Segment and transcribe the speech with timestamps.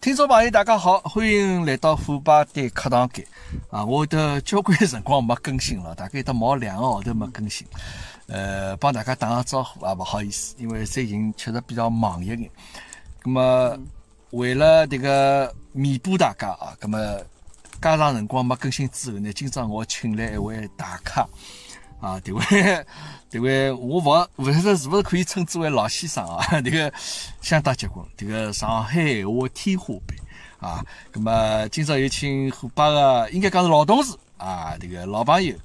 [0.00, 3.26] 听众朋友，大家好，欢迎来到虎爸的课堂间
[3.68, 3.84] 啊！
[3.84, 7.66] 我的交关辰光没更新了，大概得毛两个号头没更新。
[8.28, 12.48] 呃，帮大家打个招呼啊，不好意思，因为最近确实比较忙一点。
[13.24, 13.76] 那么
[14.30, 17.18] 为了这个弥补大家啊，那么
[17.82, 21.26] 加长辰光没更新之后呢，今朝我请来一位大咖
[22.00, 22.42] 啊，这位
[23.28, 26.60] 这位我勿勿晓得是勿是可以称之为老先生啊？
[26.60, 26.92] 这个
[27.40, 30.84] 相当结棍，这个上海话天花板啊。
[31.12, 35.56] 那么今朝有请虎爸的，应该讲是老同事啊，这个老朋友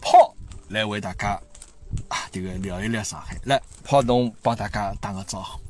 [0.00, 0.34] 炮
[0.68, 1.38] 来为大家
[2.08, 3.36] 啊，这个聊一聊上海。
[3.44, 5.60] 来，炮侬帮大家打个招呼。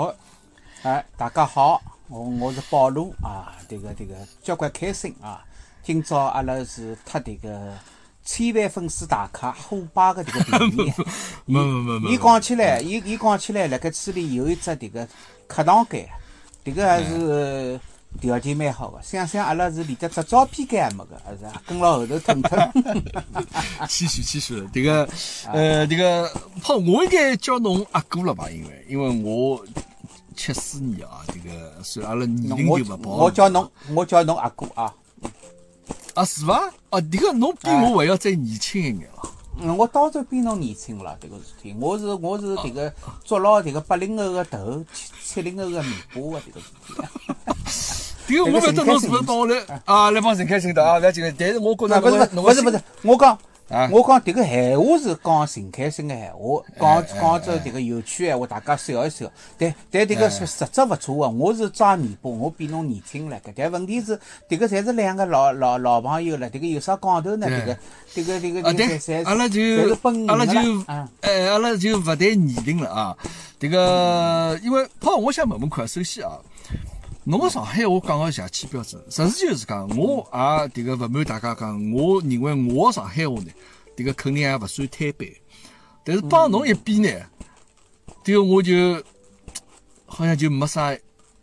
[0.00, 0.14] 哦，
[0.82, 5.44] 哎，大家好，我我是保罗啊，这个这个交关开心啊。
[5.82, 7.74] 今朝阿拉是特这个
[8.26, 10.92] 千万粉丝大咖虎爸的这个便宜。
[11.46, 12.10] 没没没没。
[12.10, 15.08] 伊讲起来，伊伊讲起来，辣盖村里有一只这个
[15.46, 16.06] 客堂间，
[16.64, 17.80] 这个还是
[18.20, 19.00] 条件蛮好的。
[19.02, 22.58] 想想阿拉是连得只照片间也没个，还是啊跟牢后头腾腾。
[23.88, 25.08] 谦虚谦虚了，这个
[25.52, 26.28] 呃，这个
[26.60, 28.50] 胖，我应该叫侬阿哥了吧？
[28.50, 29.64] 因为因为我
[30.34, 34.92] 七四年啊，这个虽然阿拉年龄我就勿跑，我叫侬，我叫侬阿哥啊。
[36.16, 36.72] 啊是伐？
[36.88, 39.30] 哦，迭个侬比我还要再年轻一眼了。
[39.60, 41.76] 嗯，我当然比侬年轻了，迭个事体。
[41.78, 42.90] 我是我是迭个
[43.22, 46.66] 捉牢迭个八零后个头，七七零后个尾巴个迭个事
[48.26, 48.34] 体。
[48.34, 51.22] 迭个我勿晓得侬是勿是帮我来啊来帮陈开心的啊，勿要紧。
[51.38, 53.38] 但是我觉着那不是侬不是不是，我讲啊
[53.90, 59.30] 我讲这个闲话是讲陈开心的闲话，讲讲着这个有趣闲话，大家笑一笑。
[59.58, 63.36] 但但这个实实质勿错啊，我是抓尾巴，我比侬年轻了。
[63.44, 67.48] 搿但问题是，这个侪是两个老老老朋友了，这个有啥讲头呢？
[67.48, 67.76] 这个
[68.14, 69.60] 这个这个啊，对这个侪，阿拉就
[70.28, 70.60] 阿拉就。
[71.22, 73.16] 哎，阿拉就勿谈年龄了啊。
[73.58, 76.38] 这个，因为好，我想问问看，首先啊，
[77.28, 83.50] 侬个上海话讲个邪气标准，实事求是讲，我也这个勿瞒大家讲，我认为我个上海话呢，
[83.96, 85.28] 这个肯定也勿算摊板，
[86.04, 87.10] 但是帮侬一比呢，
[88.24, 89.02] 迭个我就
[90.06, 90.96] 好像就没啥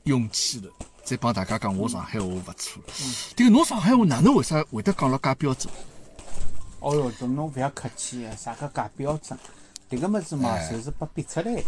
[0.03, 0.71] 勇气了。
[1.03, 2.81] 再帮大家讲，我上海话勿错。
[3.35, 5.69] 这个侬上海话哪能为啥会得讲了介标准？
[6.79, 9.37] 哦哟，这侬勿要客气啊，啥个介标准？
[9.89, 11.63] 迭个物事嘛，哎就是被逼出来的。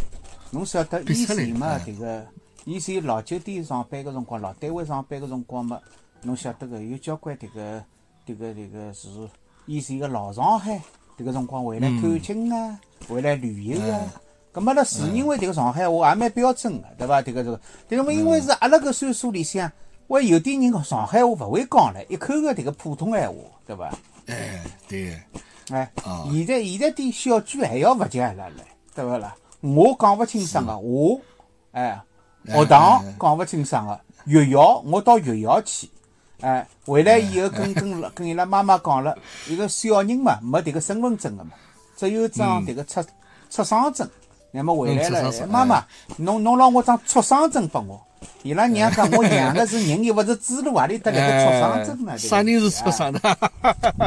[0.52, 2.26] 侬晓得以逼出来前嘛哎，迭个
[2.66, 5.80] 以前老酒店上班个辰光，老单位上班个辰光嘛，
[6.24, 7.84] 侬晓得个有交关迭个
[8.26, 9.08] 迭个迭个是
[9.68, 10.82] 以前个老上海
[11.16, 14.02] 迭个辰光回来探亲啊，回来旅游啊。
[14.52, 17.22] 咁么，阿拉自认为迭个上海话也蛮标准个，对伐？
[17.22, 19.72] 迭个这个，但是么因为是阿拉搿岁数里向，
[20.08, 23.36] 我有点人上海话勿会讲唻，一口个迭个普通闲话，
[23.68, 23.94] 对伐？
[24.26, 25.22] 哎，对。
[25.70, 28.54] 哎啊，现在现在点小区还要勿及阿拉唻，
[28.96, 29.36] 对勿啦？
[29.62, 31.20] 我讲勿清爽个我，
[31.72, 32.02] 哎，
[32.48, 35.90] 学堂讲勿清爽个，学校我到学校去，
[36.42, 39.18] 哎，回来以后跟跟跟伊拉妈妈讲了，
[39.48, 41.52] 一个小人嘛没迭个身份证个嘛，
[41.98, 43.04] 只有张迭个出
[43.50, 44.08] 出生证，
[44.52, 45.84] 那么回来了，妈妈，
[46.18, 48.05] 侬侬让我张出生证拨我。
[48.44, 52.12] 伊拉娘讲我养个是人，又勿是猪猡，何里搭来个畜生证呢？
[52.14, 53.20] 哎啥人是畜生呢？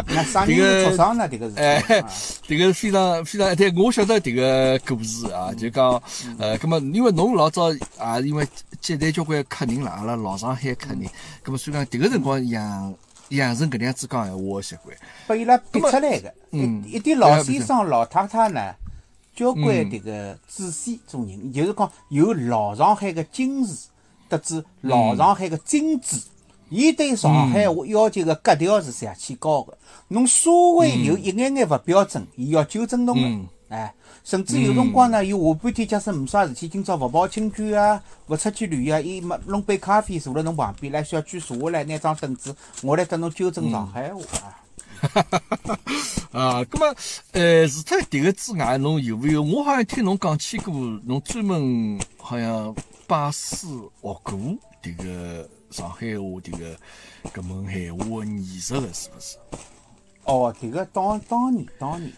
[0.09, 1.29] 那啥人是畜生呢？
[1.29, 1.57] 迭个是。
[1.57, 2.11] 哎啊，
[2.47, 6.03] 这个非常非常，对，我晓得迭个故事啊，就讲，
[6.39, 8.47] 呃，葛么因为侬老早啊，因为
[8.81, 11.07] 接待交关客人啦，阿拉老上海客人，
[11.43, 12.95] 葛么所以讲迭个辰光养
[13.31, 14.97] 养成搿能样子讲闲话个习惯，
[15.27, 16.33] 拨伊拉逼出来个。
[16.53, 18.75] 嗯一一点老先生、老太太呢，
[19.37, 23.77] 交关迭个仔细做人，就是讲有老上海个精神，
[24.29, 26.21] 得知老上海个精致。
[26.71, 29.77] 伊对上海话要求个格调是邪气高个，
[30.09, 33.49] 侬稍微有一眼眼勿标准，伊要纠正侬嗯个。
[33.75, 33.95] 哎，
[34.25, 44.61] 甚至有辰光呢，伊下半天假使没啥事体，今朝勿跑亲眷啊，勿出去旅游啊，伊没弄杯咖啡坐辣侬旁边，来小区坐下来，拿张凳子，我来跟侬纠正上海话啊。
[46.33, 46.95] 啊，那么
[47.33, 49.43] 呃，除脱迭个之外，侬有没有？
[49.43, 50.75] 我好像听侬讲起过，
[51.05, 52.75] 侬专门好像
[53.09, 54.39] 拜师学过
[54.83, 56.77] 迭个上海话迭个
[57.33, 59.39] 搿门闲话个艺术个，是不是？
[60.25, 62.13] 哦，迭个当当年当年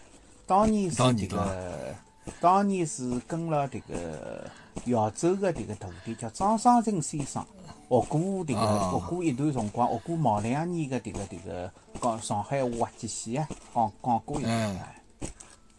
[0.45, 1.95] 当年是迭当然对伐个，
[2.41, 4.51] 当年是跟了迭个
[4.83, 7.41] 扬州个迭个徒弟叫张双成先生
[7.87, 11.71] 学过迭个啊学过一段辰光，学过毛两年个迭个迭个
[12.01, 14.95] 讲上海话滑稽戏啊，讲讲过一段。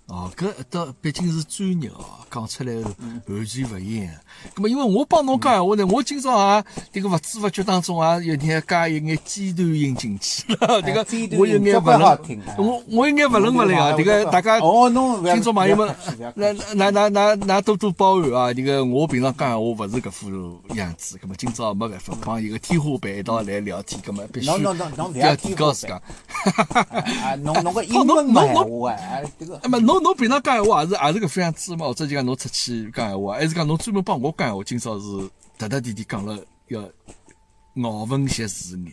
[0.06, 4.12] 哦，搿倒毕竟是专业哦，讲出来完全勿一样。
[4.54, 10.82] 咁么，因为我帮侬讲闲话呢，我今朝也迭个勿知勿觉当中也有点加一眼尖端音进去了。
[10.82, 12.18] 迭个我有眼勿能，
[12.58, 13.92] 我我有眼勿伦勿类啊。
[13.92, 15.94] 迭个大家哦，侬听众朋友们，
[16.34, 18.48] 那那那那那多多包涵啊。
[18.48, 24.48] 迭个我平常讲闲话勿是搿副样子，咁么今朝没办法帮一个天花板一道来聊天，咁么必须
[25.20, 25.94] 要提高自家。
[27.22, 29.60] 啊，侬侬个 英文闲话啊，迭个。
[29.92, 30.12] 么侬。
[30.12, 34.64] 侬平常讲闲话也是也是个非常自或者就讲侬出去讲闲话，还是讲侬专门帮我讲闲话？
[34.64, 36.82] 今朝是特特地地讲了要
[37.74, 38.92] 咬文嚼字眼。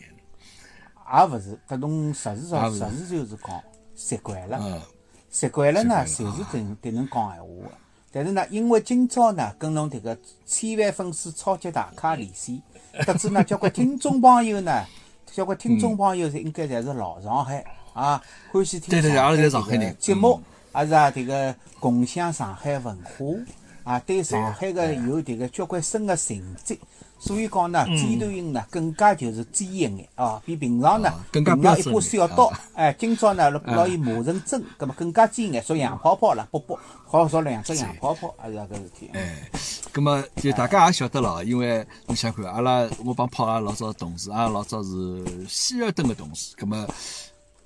[1.12, 3.60] 也勿是，搿侬实事上实事就是讲
[3.96, 4.82] 习惯了，
[5.28, 7.72] 习惯了呢，就是得得能讲闲话个。
[8.12, 12.62] 但是呢，因为今朝呢，跟侬迭个千万粉丝超级大咖连线，
[13.04, 14.84] 得知呢，交关听众朋友呢，
[15.32, 18.22] 交关听众朋友应该侪是老上海啊，
[18.52, 19.02] 欢喜听
[19.50, 20.40] 上海人节目。
[20.74, 26.78] 也是啊，迭个共享上海文化啊，对上海个有迭个交关深个情结，
[27.18, 39.10] 所以讲呢，尖端音呢更加就是尖一眼啊，比平常呢更加一把小刀，哎，今朝呢拿伊磨成针，葛么更加尖眼，说洋泡泡了，啵啵，好说两只洋泡泡，也是搿事体。
[39.14, 39.50] 哎，
[39.92, 46.86] 葛么就大家也晓得了，因为你想看，阿拉我帮泡阿拉老早同事，阿拉老早是希尔顿个同事，葛末。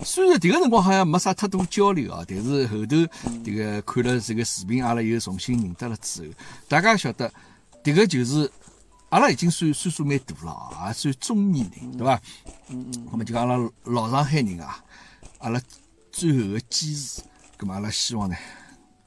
[0.01, 2.97] 虽然迭个辰光好像没啥太多交流啊，但是后头
[3.43, 6.35] 迭个看了这个视频，阿拉又重新认得了之后，
[6.69, 7.33] 大家晓得
[7.83, 8.51] 迭个就是
[9.11, 12.21] 阿拉已经算岁数蛮大了啊，也算中年人，对伐？
[12.69, 13.09] 嗯嗯。
[13.11, 14.85] 那么就讲阿拉老上海人啊，
[15.39, 15.61] 阿拉
[16.11, 17.23] 最后个坚持，
[17.57, 18.37] 咁么阿拉希望呢，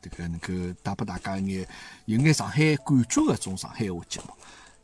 [0.02, 1.68] 迭个能够带拨大家一眼
[2.06, 4.30] 有眼上海感觉个种上海话节目，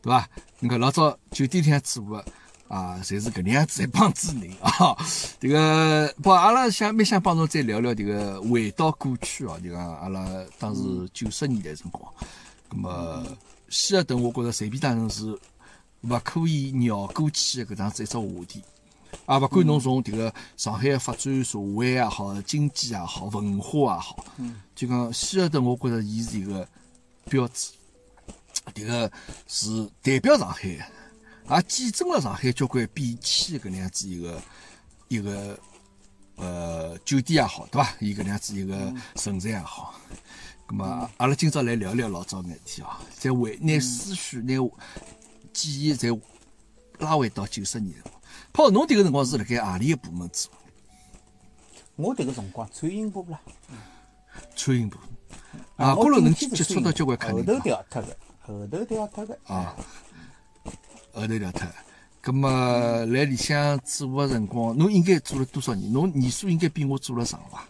[0.02, 0.30] 对伐？
[0.60, 2.26] 你看老早酒店里向做个。
[2.74, 4.98] 啊，侪是搿能样子一帮子人啊！
[5.40, 10.28] 迭个不，阿拉想蛮想帮侬再聊聊迭个回到过去哦，就讲阿拉
[10.58, 10.82] 当时
[11.14, 12.12] 九十年代辰光，
[12.68, 13.24] 葛么
[13.70, 15.40] 希尔顿，我觉着随便当成是
[16.02, 18.64] 勿可以绕过去的搿样子一只话题
[19.28, 19.38] 啊！
[19.38, 26.68] 勿管侬从迭个上海的发展社会也好，经济也好，文化也好，嗯就讲希尔顿，我觉着伊是一个
[27.30, 27.70] 标志，
[28.74, 29.12] 迭个
[29.48, 30.84] 是代表上海的。
[31.50, 34.42] 也见证了上海交关变迁搿能样子一个
[35.08, 35.60] 一个
[36.36, 37.90] 呃酒店也好，对伐？
[38.00, 39.94] 伊搿能样子一个存在也好。
[40.68, 42.88] 咁么，阿拉今朝来聊聊老早眼事体哦，
[43.20, 44.56] 再回拿思绪、拿
[45.52, 46.10] 记忆再
[47.00, 47.94] 拉回到九十年。
[48.54, 50.50] 跑，侬迭个辰光是辣盖何里个部门做？
[51.98, 53.40] 我迭个辰光餐饮部啦。
[54.56, 54.98] 餐饮部。
[55.76, 57.36] 啊，高头能接触到交关客人。
[57.36, 59.38] 后头调脱个，后头调脱个。
[59.44, 59.76] 啊。
[61.14, 61.68] 后头了脱，
[62.22, 65.94] 葛么来里向做个辰光，侬应该做了多少年？
[65.94, 67.68] 侬年数应该比我做了长伐？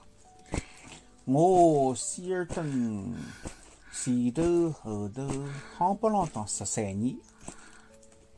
[1.26, 3.14] 我希尔顿
[3.92, 5.24] 前头后头
[5.78, 7.16] 夯不啷当十三年。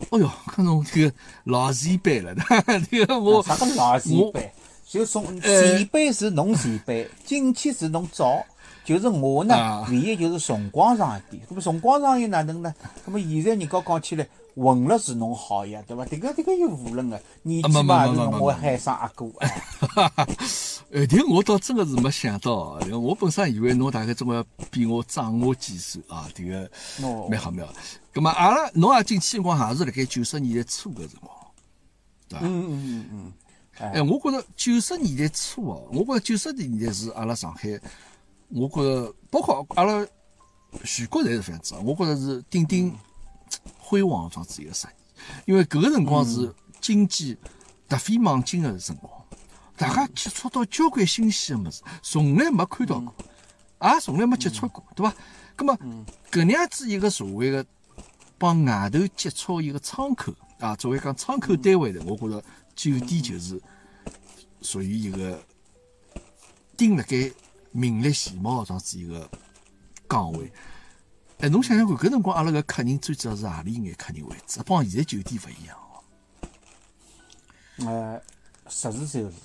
[0.09, 2.35] 哦哟，看侬这个老前辈了，
[2.89, 4.51] 这个我啥个老前辈？
[4.87, 8.43] 就从前辈是侬前辈， 进去是侬早。
[8.83, 11.43] 就是我呢，唯一就是辰光长一点。
[11.49, 12.73] 那么辰光长又哪能呢？
[13.05, 14.27] 那么现在人家讲起来。
[14.55, 16.05] 混了是侬好呀，对伐？
[16.05, 19.25] 迭个迭个又无论个，年纪嘛是侬我海上阿哥。
[20.93, 24.41] 哎，迭我倒真个是没想到，我本身以为侬大概总归
[24.71, 26.71] 比我长我几岁啊，迭个
[27.29, 27.67] 蛮好妙。
[28.13, 31.35] 咁么阿拉侬也进去辰光也是辣盖九十年代初个辰光，
[32.29, 32.45] 对伐？
[32.45, 33.33] 嗯嗯嗯嗯。
[33.77, 37.77] 哎，我觉着九十年代初哦，我觉着九十年代是阿拉上海，
[38.47, 40.07] 我觉着包括阿拉
[40.85, 42.95] 全国侪是这样子，我觉着是顶顶。
[43.87, 44.95] 辉煌的样子一个十年，
[45.45, 47.37] 因为搿个辰光是经济
[47.87, 49.11] 突飞猛进的辰光，
[49.77, 53.13] 大家接触到交关新鲜的物事，从来没看到过，
[53.81, 55.15] 也从来没接触过，对伐？
[55.55, 55.77] 葛么
[56.31, 57.63] 搿能样子一个社会个
[58.39, 62.43] 帮外头接触一个窗口啊，作为讲窗口单位的，我觉着
[62.75, 63.61] 酒店就是
[64.61, 65.39] 属于一个
[66.75, 67.31] 顶辣盖
[67.71, 69.29] 名列前茅这样子一个
[70.07, 70.51] 岗位。
[71.39, 74.61] 哎，侬想想看，搿辰光阿拉个客人最主要是何里眼客人为主？
[74.63, 76.01] 帮现在酒店勿一样哦。
[77.85, 78.21] 呃，
[78.69, 79.35] 实事求是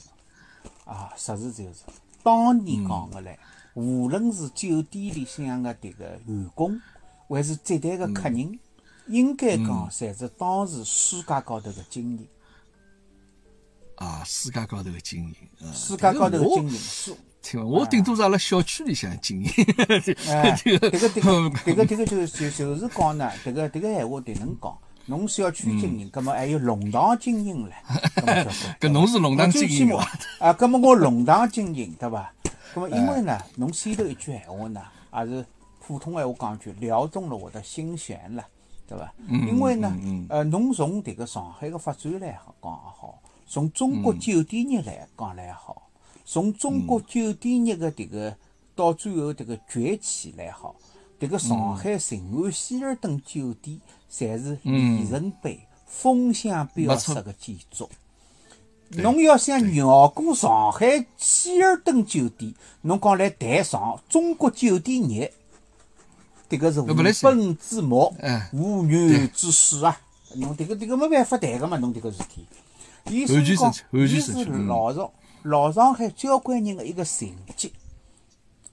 [0.84, 1.80] 啊，实事求是。
[2.22, 3.36] 当年讲个唻，
[3.74, 6.80] 无论是酒店里向个迭个员工，
[7.28, 8.58] 还是接待个客人，
[9.08, 12.28] 应该讲侪是当时世界高头个精英。
[13.96, 17.16] 啊，世界高头个精英，世界高头个精英。
[17.42, 19.50] 听我顶多是阿拉小区里向经营。
[20.28, 21.20] 哎，这个这个这
[21.74, 24.76] 个 这个就就就是讲呢，这个这个闲话迭能讲？
[25.06, 28.78] 侬小区经营，葛末还有弄堂经营唻。
[28.78, 29.90] 搿 侬是弄堂经营
[30.38, 30.52] 啊？
[30.52, 32.32] 葛末我弄堂经营，对伐？
[32.74, 34.80] 咁么因为呢，侬先头一句闲话呢，
[35.16, 35.44] 也是
[35.80, 38.44] 普通闲话讲句，撩动了我的心弦了，
[38.86, 39.12] 对伐？
[39.28, 39.92] 因为呢，
[40.28, 43.18] 呃，侬从迭个上海个发展来讲也好，
[43.48, 45.89] 从中国酒店业来讲来也好，
[46.32, 48.36] 从中国酒店业的迭个
[48.76, 50.76] 到最后迭个崛起来好，
[51.18, 57.90] 迭个上海静安希尔顿酒店，侪是里程碑、风向标式个建筑。
[58.90, 65.32] 侬要想绕过上海希尔顿酒店，侬讲来谈上中国酒店业，
[66.48, 68.14] 迭个是无本之木，
[68.52, 70.00] 无源之水啊！
[70.36, 72.46] 侬迭个迭个没办法谈个嘛，侬迭个事体。
[73.06, 75.10] 伊是讲，伊是老上
[75.42, 77.72] 老上海交关人的一个成绩。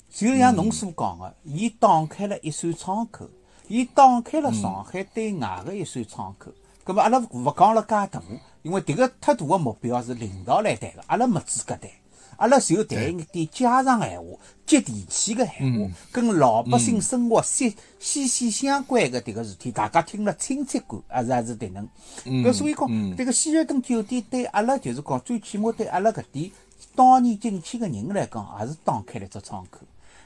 [0.10, 3.30] 就像侬所讲的，伊打开了一扇窗口，
[3.68, 6.52] 伊打开了上海对外的一扇窗口。
[6.84, 8.22] 葛末阿拉勿讲了介大。
[8.64, 11.90] 因为迭个太大的目标是领导来谈个，阿拉没资格谈。
[12.38, 14.28] 阿拉就谈一点家常闲话、
[14.66, 21.88] 接地气个闲话，跟老百姓生活息息息相关个迭个事体，大家听了亲切感，还是还是迭能。
[22.26, 26.52] 搿所以讲，迭个希尔顿酒店对阿拉就是讲，最起码对阿拉搿点
[26.96, 29.80] 当年进去个人来讲，也是打开了只窗口。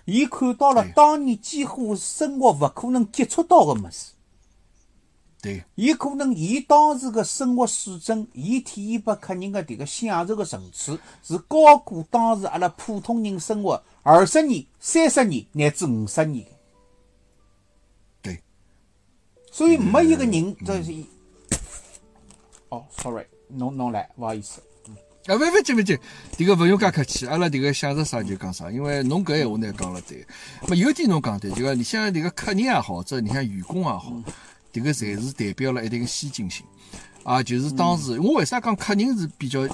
[0.05, 4.11] 伊看到了当年几乎生活勿可能接触到个物事。
[5.41, 16.45] 对，伊可能伊当时个生活水准，伊体现拨客人个迭个享受个层次，是高过当时阿拉普通人生活二十年、三十年乃至五十年。
[18.21, 18.39] 对，
[19.51, 20.93] 所以没一个人这是。
[22.69, 24.61] 哦，sorry，侬侬来，勿好意思。
[25.25, 25.97] 啊，勿勿急勿急，
[26.37, 30.23] 迭个勿用介客气，阿拉迭个想着啥就讲啥，因为侬搿闲话呢讲了对，
[30.67, 34.13] 没有点侬讲对，就讲你像迭个客人也好，者你像员工也好。
[34.73, 36.65] 迭个侪是代表了一定个先进性，
[37.23, 39.67] 啊，就是当时我为啥讲客人是比较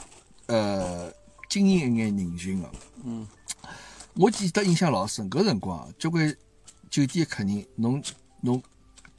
[0.48, 1.12] 呃
[1.50, 2.72] 经验一眼人群个？
[3.04, 3.28] 嗯，
[4.16, 6.36] 我记得印象老深，搿辰光交关
[6.90, 8.02] 酒店客人，侬
[8.42, 8.62] 侬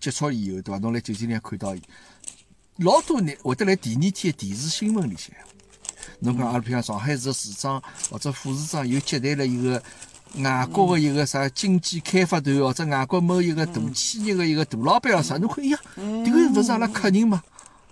[0.00, 0.78] 接触以后对伐？
[0.78, 1.82] 侬来酒店里看到伊，
[2.78, 5.35] 老多人会得来第二天电视新闻里向，
[6.18, 9.82] 侬讲阿拉譬如上海市市长或者副市长又接待了一个。
[10.37, 17.42] 外国个一个啥经济开发团，或者外国某一个大企业个一个大老板啥，侬看，哎呀，迭个勿是阿拉客人嘛，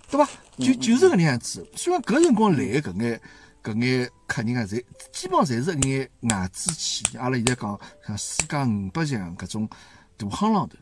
[0.09, 0.29] 对伐？
[0.57, 1.67] 就就是搿能样子。
[1.75, 3.21] 虽然搿辰光来搿眼
[3.63, 9.69] 搿眼客人啊，侪基本上侪是一眼外资企业，阿拉现在讲像世界五百强搿种
[10.17, 10.75] 大行浪头，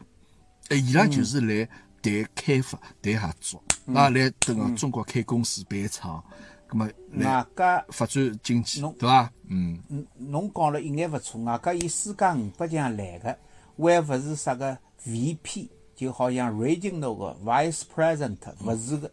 [0.70, 1.68] 哎，伊拉就是来
[2.02, 6.24] 谈开发、谈合作，啊，来等中国开公司办厂。
[6.72, 9.32] 么外加发展经济，对伐？
[9.48, 9.80] 嗯，
[10.18, 11.42] 侬讲了一眼勿错。
[11.44, 13.38] 外加以世界五百强来个，
[13.78, 19.12] 还勿是啥个 VP，就好像 regional 个 vice president，勿是个，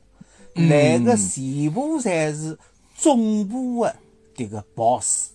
[0.55, 2.59] 来个全部侪是
[2.95, 3.95] 总部个
[4.35, 5.31] 迭个 boss。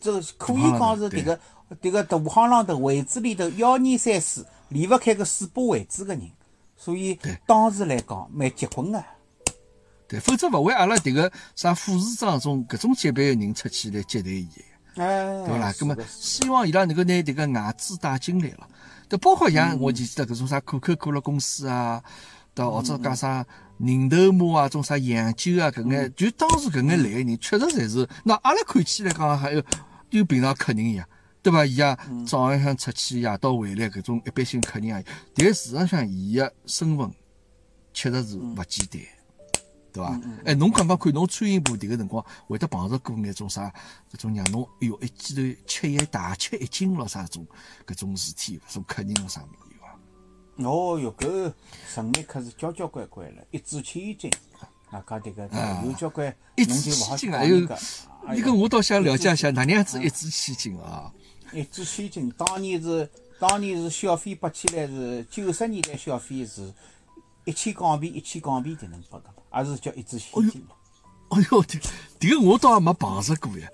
[0.00, 1.38] 这可以讲是迭个
[1.80, 6.30] 迭个大行浪头位置里头幺二三四离勿开个四把位置个人，
[6.76, 9.04] 所以当时来讲蛮结棍个。
[10.10, 14.48] 对，否则勿会阿拉迭个啥副市长种搿种级别个人出去来接待伊，
[14.96, 15.72] 哎，对伐啦？
[15.78, 18.68] 葛么希望伊拉能够拿迭个外资带进来了，
[19.08, 22.02] 都包括像我记得搿种啥可口可乐公司啊，
[22.52, 23.46] 到或者讲啥
[23.78, 29.62] 人头马啊，种啥洋酒啊，搿眼就当时搿眼来个人，确实侪是，那阿拉看起来讲还有
[30.10, 31.06] 就平常客人一样，
[31.40, 31.64] 对伐？
[31.64, 35.04] 伊啊早浪向出去，夜到回来，搿种一般性客人也有，
[35.36, 37.08] 但事实上伊个身份
[37.94, 39.00] 确实是勿简单。
[39.92, 40.20] 对伐？
[40.44, 43.72] 哎，侬刚刚看侬餐饮部迭个辰光，会得碰着过眼种啥？
[44.12, 47.46] 搿种让侬哎哟一记头吃一大吃一惊咯啥种？
[47.86, 50.68] 搿种事体，种客人咯啥物事有伐？
[50.68, 51.52] 哦哟，搿
[51.88, 54.30] 生意可是交交关关了，一掷千金。
[54.90, 55.48] 啊，讲迭个
[55.86, 57.44] 有交关，一掷千金啊！
[57.44, 57.60] 有，
[58.34, 61.12] 你跟我倒想了解一下，哪能样子一掷千金啊？
[61.52, 66.74] 一掷千金，当年是当年是消费拨起来是九十年代消费是
[67.44, 69.30] 一千港币，一千港币才能拨个。
[69.54, 70.74] 也是叫一支千金嘛？
[71.30, 71.78] 哎哟，这
[72.18, 73.68] 这个我倒也没碰着过呀。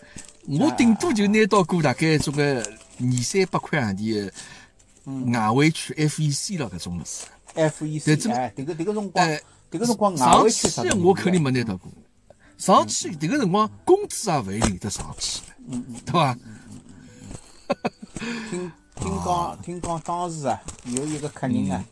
[0.46, 4.32] 我顶多就拿到过大概做个二三百块洋钿的
[5.32, 7.26] 外汇区 FEC 了，搿种物事。
[7.54, 9.38] FEC，哎，这个这个辰光，
[9.70, 10.68] 这个辰光外汇区
[11.02, 11.90] 我肯定没拿到过。
[12.58, 16.38] 上去这个辰光工资也勿一定得上去，嗯嗯，对伐？
[18.50, 21.84] 听听讲听讲当时啊，有一个客人啊。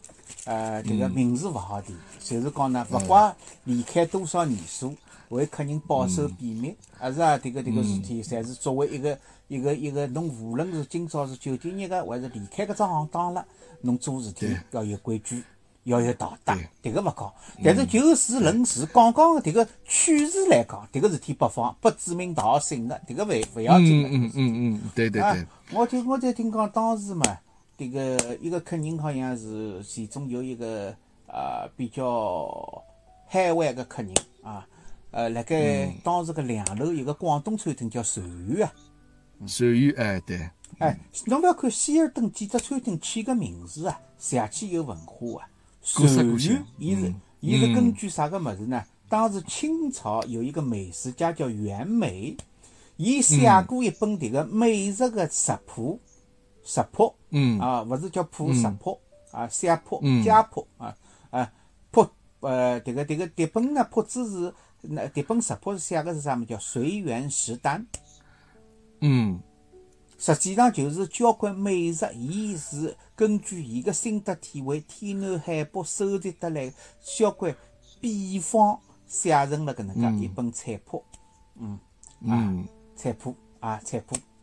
[0.47, 3.35] 呃，这个名字勿好提，就是讲呢，勿怪
[3.65, 4.95] 离开多少年数，
[5.31, 13.45] 为客人保守秘密，还是啊，这个这个事体，侪是作为一个一个一个，侬无论是今朝是酒店业个，还是离开搿只行当了，
[13.81, 15.43] 侬做事体要有规矩，
[15.85, 17.33] 要有道德，迭个勿讲。
[17.65, 24.09] 但是就事论事，讲讲迭个趣事来讲，迭个事体不妨不指名道姓个，迭个勿勿要紧个。
[24.09, 27.25] 嗯嗯嗯嗯，对对啊对，，我就我就听讲当时嘛，
[27.77, 30.95] 迭个一个客人好像是其中有一个
[31.27, 32.83] 呃比较
[33.27, 34.13] 海外个客人
[34.43, 34.67] 啊，
[35.11, 38.73] 呃，辣盖当时个两楼有个广东餐厅叫寿园啊，
[39.47, 45.49] 属于哎对，哎，侬勿要看希尔顿几只餐厅起个名字啊，邪气有文化啊。
[45.83, 47.21] 寿园，伊是嗯。
[47.41, 48.83] 伊是根据啥个物事呢？
[49.07, 52.35] 当时清朝有一个美食家叫袁枚，
[52.97, 56.01] 伊写过一本迭个美食个食谱，
[56.63, 57.15] 食谱。
[57.35, 57.59] 嗯。
[57.59, 58.99] 啊，勿是叫谱食谱
[59.33, 60.23] 啊，写谱嗯。
[60.23, 60.97] 家谱啊
[61.31, 61.53] 啊
[61.91, 62.07] 谱
[62.41, 66.47] 呃，迭个迭个迭本呢谱子是那迭本食谱写个是啥么？
[66.47, 67.87] 叫随园食单。
[69.01, 69.41] 嗯。
[70.17, 76.73] 实际上就是交关美食，伊是根据伊个心得体会，天南海北收集得来
[77.03, 77.55] 交关
[78.01, 81.05] 秘方，写成了搿能介一本菜谱，
[81.57, 81.79] 嗯。
[82.29, 82.55] 啊，
[82.97, 84.15] 菜谱啊，菜谱。
[84.15, 84.34] 啊。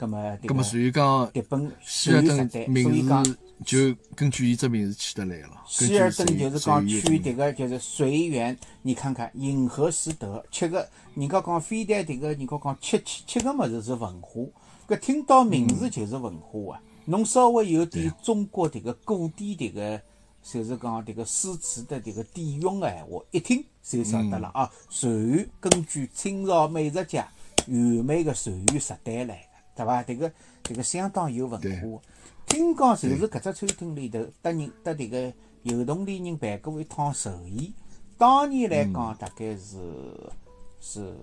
[0.00, 5.62] 葛么迭葛么所以讲迭本希尔顿名以讲字就根据伊只名字起得来了。
[5.66, 14.40] 希尔顿就是讲取迭个就是随缘，你看看饮和食得，吃个人家讲非但迭个人家讲吃吃吃个物事是文化，
[14.88, 16.82] 搿听到名字就是文化啊。
[17.04, 20.00] 侬稍微有点中国迭个古典迭个，
[20.42, 24.70] 就是讲迭个诗词的迭个底蕴个闲话，一听就晓得了啊。
[24.88, 27.28] 随缘根据清朝美食家
[27.66, 30.02] 完美个随缘食单来个，对伐？
[30.02, 30.32] 迭个
[30.64, 31.80] 迭个相当有文对。
[31.80, 32.00] 化。
[32.46, 37.72] 听讲就是搿只餐厅里头得人得迭个有同里人办过一趟寿宴，
[38.18, 40.32] 当年来讲大概是
[40.80, 41.14] 是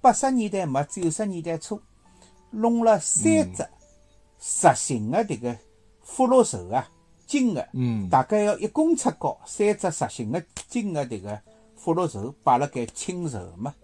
[0.00, 1.78] 八十年代末九十年代初，
[2.50, 3.66] 弄了三只
[4.38, 5.56] 实心的迭个
[6.02, 6.88] 福禄寿啊，
[7.26, 8.08] 金的，嗯。
[8.08, 11.38] 大概要一公尺高，三只实心的金的迭个
[11.74, 13.74] 福禄寿摆辣盖青寿嘛。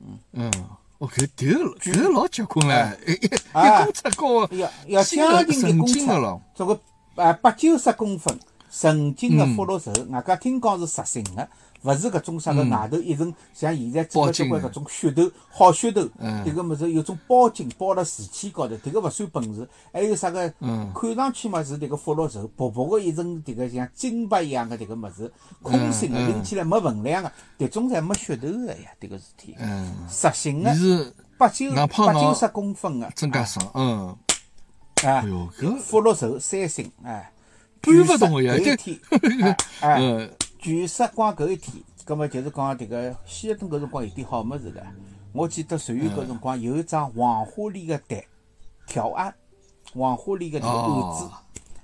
[0.00, 0.18] 嗯。
[0.32, 0.50] 嗯，
[0.98, 6.06] 哦，搿迭个搿个老结棍唻，一公尺高的，要要将近一公尺。
[6.06, 6.80] 个咯，总个
[7.16, 8.38] 啊八九十公分
[8.70, 11.46] 纯金的福禄寿，外加听讲是实心的，
[11.82, 16.00] 勿是搿种啥个外头一层像现在做了交关搿种噱头好噱头，
[16.44, 19.68] 迭个物事有种包金包辣瓷器高头，迭个勿算本事。
[19.92, 20.52] 还有啥个
[20.94, 25.30] 看上去嘛是迭个福禄寿，薄薄个一层迭个像金箔一样个迭个物事，
[25.62, 29.54] 空心的，拎起来没分量个，迭种侪没噱头个呀，迭个事体。
[29.58, 31.70] 嗯，实心个是八九
[32.34, 34.16] 十公分个，真介爽，嗯，啊
[35.02, 35.76] 哎哟，搿。
[35.78, 37.30] 福禄寿三星，哎，
[37.80, 38.98] 搬勿动个呀一天，
[39.80, 40.00] 哎，
[40.58, 44.82] 据说光搿一天，葛末就是讲迭个希尔顿搿辰光有点好物事个。
[45.32, 48.24] 我记得属于搿辰光有一张黄花梨个台
[48.86, 49.34] 条案，
[49.94, 51.32] 黄花梨个迭个案子哦，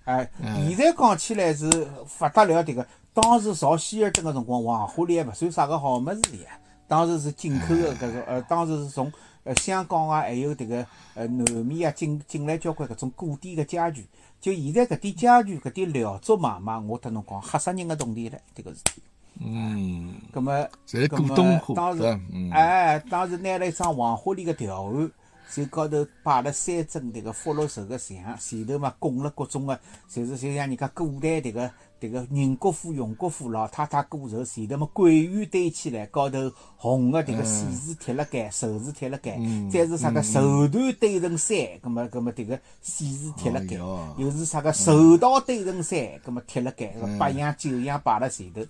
[0.04, 0.30] 哎，
[0.68, 2.86] 现在讲起来是勿得了迭个。
[3.14, 6.58] 当时造希尔顿个辰光，黄花梨还勿算啥个好物事呀。
[6.88, 9.12] 当时是进口个搿种，呃，当时是从
[9.44, 14.06] 呃香港啊，还有迭个呃南面啊进进来交关搿种古典个家具。
[14.42, 19.00] 就现在搿点家具、搿点料作买卖，我特侬讲吓死人个动地唻，迭个事体。
[19.40, 20.52] 嗯，葛么，
[20.84, 22.18] 侪是葛么古董货当时
[22.52, 25.10] 哎，当时拿了一张黄花梨个条案，
[25.52, 29.78] 就高头摆了三尊迭个福禄寿个像，前头嘛供了各种个，
[30.08, 31.70] 就是就像人家古代迭个
[32.02, 39.38] 迭个宁国府、永国府老太太过寿，前头嘛桂圆堆起来，高头红个迭个喜字贴辣盖，寿字贴辣盖，
[39.70, 43.76] 再是啥个寿团堆成山，葛么葛么迭个喜字贴辣盖
[44.18, 48.60] 又是啥个寿桃堆成山，葛么贴辣盖，八样九样摆辣前头。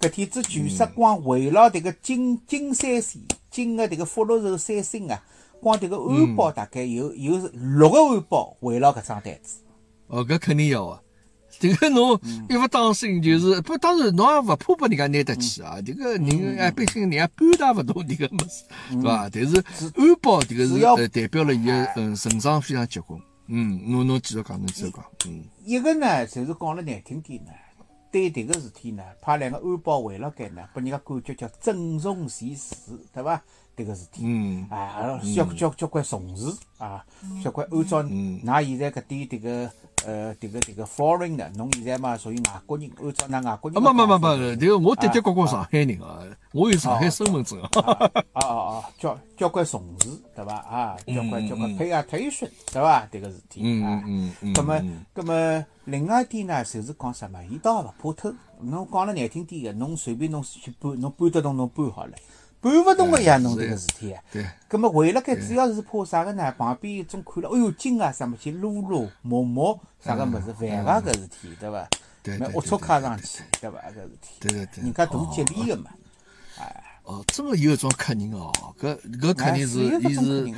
[0.00, 5.22] 搿天子全说光围绕迭个金金三线，金个迭个福禄寿三星啊，
[5.60, 9.60] 光迭个安保大概有有六个安保围绕搿张台子。
[10.08, 11.00] 哦，搿肯定要啊。
[11.62, 15.80] 这个侬嗯一勿当心，就是不，当然侬也勿怕拨人家拿得起啊。
[15.80, 19.30] 这个嗯人哎，毕竟人家搬带勿动这个物事，对伐？
[19.32, 19.56] 但是
[19.96, 23.20] 安保这个是呃代表了伊个嗯成长非常结棍。
[23.46, 25.04] 嗯，侬侬继续讲，侬继续讲。
[25.26, 27.52] 嗯一个呢，就是讲了难听点呢，
[28.10, 32.74] 对迭个事体呢，派两个安保围辣盖呢，拨人家感觉叫郑重其事，
[33.14, 33.40] 对伐？
[33.76, 34.22] 迭个事体。
[34.24, 36.44] 嗯啊，交交交关重视
[36.78, 37.04] 啊，
[37.42, 39.70] 交关按照嗯㑚现在搿点迭个
[40.06, 46.18] 呃迭个迭个 foreign 的，侬现在嘛属于外国人，按照㑚外国啊，人没没没的讲法没，这个我的的确确上海人啊，
[46.52, 47.68] 我有上海身份证啊。
[48.32, 50.54] 啊啊啊，交交关重视，对伐？
[50.54, 53.06] 啊，交关嗯交关 pay attention，对伐？
[53.12, 54.02] 迭个事体嗯啊。
[54.06, 54.54] 嗯嗯。
[54.54, 57.42] 咁么嗯，咁么，另外一点呢，就是讲什么？
[57.50, 58.34] 伊倒也勿怕偷。
[58.60, 62.12] 侬讲了难听点个，侬随便侬去搬，侬搬得动侬搬好了，
[62.62, 64.22] 搬勿动个呀，侬迭个事体啊。
[64.32, 66.50] 对，咁么围辣盖主要是怕啥个呢？
[66.52, 71.88] 旁边一种看了，哎哟金啊，啥物事撸撸摸摸啥个物事，犯个搿事体，对伐？
[72.22, 73.78] 对对买龌龊卡上去，对伐？
[73.90, 75.90] 搿事体，对对对，人家大吉利个嘛。
[77.02, 80.56] 哦，真个有一种客人哦，搿搿客人是伊是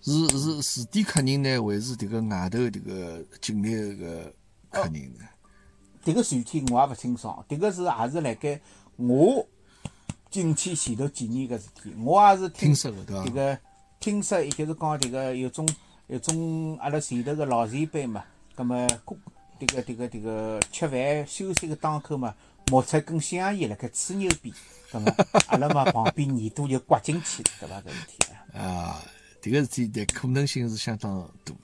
[0.00, 4.32] 是是是点客人呢，还是迭个外头迭个进来搿个
[4.70, 5.24] 客人呢？
[6.02, 8.58] 迭个具体我也勿清爽，迭个是也是辣盖
[8.96, 9.46] 我
[10.34, 13.58] 进去前头几年个事体，我也是听说的对伐迭个
[14.00, 15.68] 听说，也就是讲迭个有种
[16.08, 18.24] 有种阿拉前头个老前辈嘛，
[18.56, 19.16] 葛末过
[19.60, 22.34] 迭个迭个迭个吃饭休息个档口嘛，
[22.66, 24.52] 冒出一根香烟辣盖吹牛逼，
[24.90, 25.14] 葛末
[25.46, 27.80] 阿拉嘛旁边耳朵就刮进去了，对伐？
[27.82, 29.02] 搿事体啊，啊，
[29.40, 31.54] 迭个事体的可能性是相当大，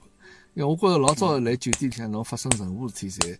[0.53, 3.37] 因为我觉着老早来酒店里向侬发生任何事体，侪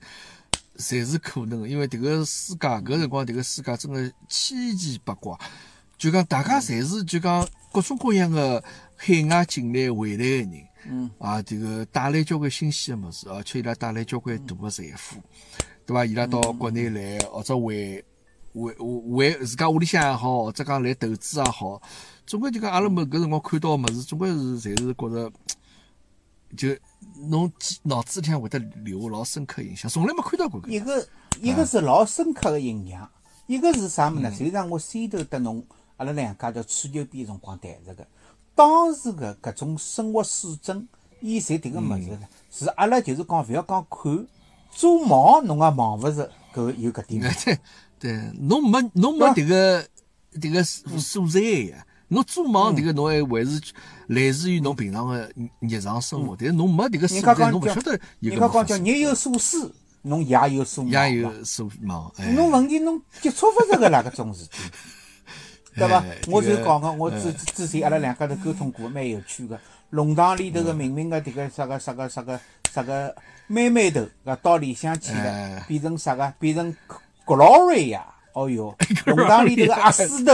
[0.81, 5.37] 侪是可能的，因为迭个世界搿辰光迭个世界真个千奇百怪，
[5.97, 8.63] 就讲大家侪是就讲各种各样的
[8.97, 10.51] 海外进来回来的人，
[10.89, 15.21] 嗯，啊，迭个带来交关新鲜的物事，而且伊拉带来交关大的财富，
[15.85, 16.03] 对伐？
[16.03, 18.03] 伊拉到国内来或者回
[18.53, 18.73] 回
[19.13, 21.81] 回自家屋里向也好，或者讲来投资也好，
[22.25, 25.31] 总归就讲阿拉么搿辰光看到个物事，总归是侪是觉着。
[26.57, 26.69] 就
[27.29, 27.51] 侬
[27.83, 30.69] 脑子里向会得留下老深刻印象，从来没看到过搿。
[30.69, 31.07] 一个
[31.41, 33.09] 一个是老深刻的印象，
[33.47, 34.35] 一个是啥物事呢？
[34.37, 35.63] 就让我先头搭侬
[35.97, 38.05] 阿拉两家头吹牛逼辰光谈着个，
[38.55, 40.87] 当时个搿种生活水准，
[41.19, 44.27] 以前迭个物事呢，是阿拉就是讲勿要讲看，
[44.71, 47.21] 做梦侬也梦勿着搿有搿点。
[47.45, 47.59] 对
[47.99, 49.87] 对，侬没侬没迭个
[50.33, 53.61] 迭个素素材呀，侬做梦迭个侬还还是
[54.07, 60.91] 来自于侬平常个日常生活，但是侬没迭个素材，侬勿晓得有人家讲叫日有所思，侬夜有所梦。
[60.91, 64.59] 夜有所望，哎，侬问题侬接触勿着个啦，搿种事体，
[65.79, 66.19] 对伐哎？
[66.27, 69.57] 我就讲个我之之前阿拉两家头沟通过，蛮有趣个。
[69.91, 72.39] 弄堂里头个明明个迭个啥个啥个啥个
[72.73, 73.15] 啥个
[73.47, 76.33] 妹妹头，搿到里向去了哎，变成啥个？
[76.39, 76.75] 变成
[77.25, 78.01] Gloria，
[78.33, 78.75] 哦哟，
[79.07, 80.33] 弄堂里头个阿四头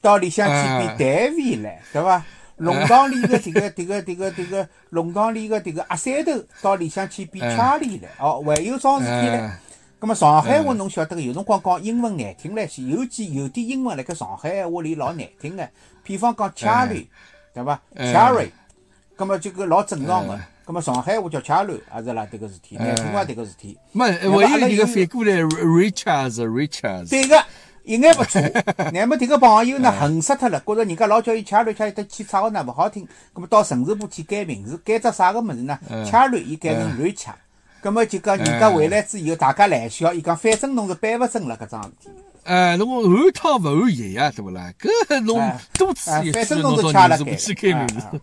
[0.00, 2.24] 到里向去变 David 了，对伐？
[2.60, 9.30] 弄堂里个 迭个迭个迭个迭个弄堂里个迭个阿三头到里向去变 Charlie 了，哦，还有桩事体唻。
[9.30, 9.58] 哎。
[10.00, 15.68] 咁么上海话侬晓得个，有辰光讲英文难听来些，有几有点英文辣盖上海闲话里老难听个，
[16.04, 17.08] 比方讲 Cherry，
[17.52, 18.50] 对伐哎？Cherry，
[19.16, 23.76] 咁么这个老正常个，咁么上海话叫 Cherry，也是啦迭个事体，难听话迭个事体。
[23.90, 27.44] 没还有一个反过来 Richards Richards，对个，
[27.88, 28.38] 一眼勿错。
[28.92, 37.36] 乃末迭个朋友呢，恨死脱了，觉着人家老叫伊 Cherry Cherry，得起唱个呢勿好听，葛末到城市部去改名字，改只啥个物事呢？Cherry 伊改成 Richard。
[37.82, 42.10] 咁么就讲人家回来之后，大家来笑，伊讲反正侬是扳勿正了搿桩事体。
[42.44, 44.70] 哎，侬按汤勿按叶呀，对勿啦？
[44.78, 48.20] 搿侬哎多次反正侬是掐了人事部改去改名字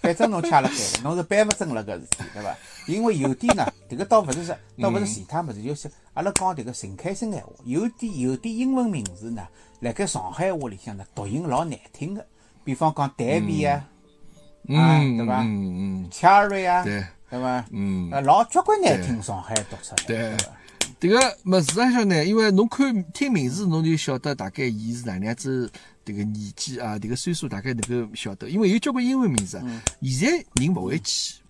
[0.00, 2.56] 反正侬掐了改了，侬是扳勿正了搿事体，对伐？
[2.88, 9.46] 因为有点呢， 迭个倒勿是说，倒勿是其他物事，就是阿拉讲迭个陈开生闲话，有点有点英文名字呢，
[9.80, 12.26] 辣盖上海话里向呢，读音老难听个，
[12.64, 17.64] 比方讲 David 啊、啊嗯，对伐嗯嗯，Cherry 啊，对，对伐？
[17.70, 18.10] 嗯。
[18.10, 20.36] 啊，老交关难听，上海读出来，对。
[20.36, 20.52] 伐？
[21.00, 25.70] 迭个么事实上呢，因为侬看听名字，侬就晓得大概伊是哪能样子
[26.04, 31.40] 迭个年纪啊，迭个岁数大概能够晓得，因为有交关英文名字啊，现在人勿会起，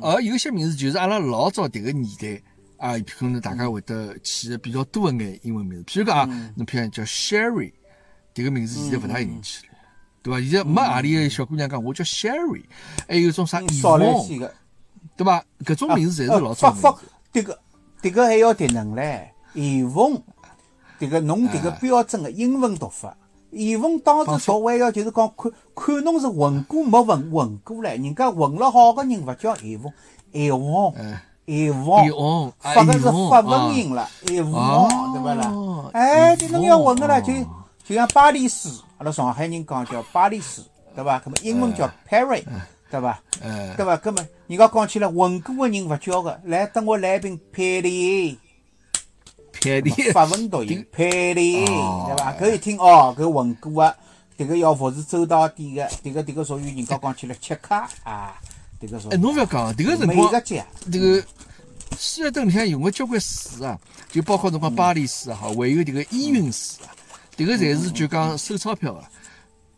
[0.00, 2.42] 而有些名字就是阿拉老早迭个年代
[2.78, 7.72] 啊，可能大家会得起的比较多一眼英文名字，譬如讲啊，侬譬如叫 Sherry，
[8.34, 9.72] 迭个名字现在勿大有人起了，
[10.22, 10.40] 对伐？
[10.40, 12.64] 现在没阿里个小姑娘讲我叫 Sherry，
[13.06, 14.54] 还有种啥嗯少来 Yvonne，些个。
[15.16, 15.44] 对伐？
[15.64, 17.10] 搿种名字侪是老呃早发发名。
[17.32, 17.60] 迭个
[18.00, 20.22] 迭个还要迭能唻，严凤，
[20.98, 23.16] 迭个侬迭个哎标准个英文读法，
[23.52, 29.92] 严凤当时读还要就是讲看看侬是混过没混混过唻，人家混了好个人勿叫严凤，
[30.32, 30.94] 严凤，
[31.44, 35.90] 严哎凤，哦，发个是发文文音了，严凤，哦对勿啦？
[35.92, 37.46] 哎，这侬要混个啦，就哦
[37.84, 41.18] 就像巴黎斯，阿拉上海人讲叫巴黎斯，对伐？
[41.20, 42.44] 搿么英文叫 Paris，
[42.90, 43.20] 对伐？
[43.42, 43.96] 哎，对伐？
[43.96, 47.82] 搿么人家讲起来混过个人勿叫个，来等我来一瓶佩
[49.52, 52.06] 里，便宜法文读音佩里，哦。
[52.08, 52.32] 对伐？
[52.34, 53.96] 搿一听哦，搿混过个，
[54.36, 58.34] 迭个要服是周到点个，迭个迭个属于人家讲起来吃卡啊，
[58.80, 61.24] 迭个属于哎，侬勿要讲，迭个辰美光食家，迭个
[61.98, 63.78] 希尔顿里向用个交关水啊，
[64.10, 66.90] 就包括侬讲巴黎水也好，还有迭个依云水啊，
[67.36, 69.04] 迭个侪是就讲收钞票个。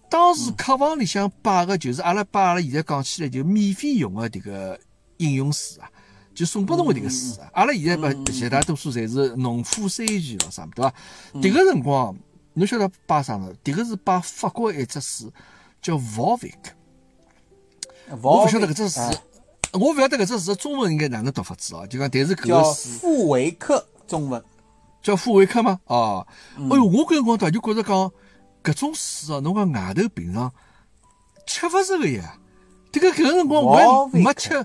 [0.08, 4.78] 当时客房里向摆个就是阿拉摆阿拉现在讲起来就免费用个迭个
[5.16, 5.90] 饮用水啊，
[6.34, 7.48] 就送拨侬个迭个水啊。
[7.52, 10.94] 阿拉现在勿绝大多数侪是农夫山泉咯啥，对伐？
[11.34, 12.16] 迭个辰光
[12.54, 13.56] 侬晓得摆啥物事？
[13.62, 15.28] 迭个是摆法国一只水
[15.80, 16.54] 叫 Volvic。
[18.20, 19.18] 我我勿晓得搿只水哎
[19.72, 24.42] 我勿晓得搿只字中文应该哪能读法子哦，就讲但是搿叫个书傅维克中文。
[25.02, 25.80] 叫富维克吗？
[25.86, 28.12] 哦，嗯哎哟，我搿辰光突然就觉着讲
[28.62, 30.52] 搿种书哦，侬讲外头平常
[31.46, 32.38] 吃勿着个呀。
[32.92, 34.64] 迭个搿个辰光我还没吃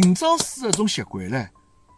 [0.00, 1.48] 瓶装水搿种习惯唻，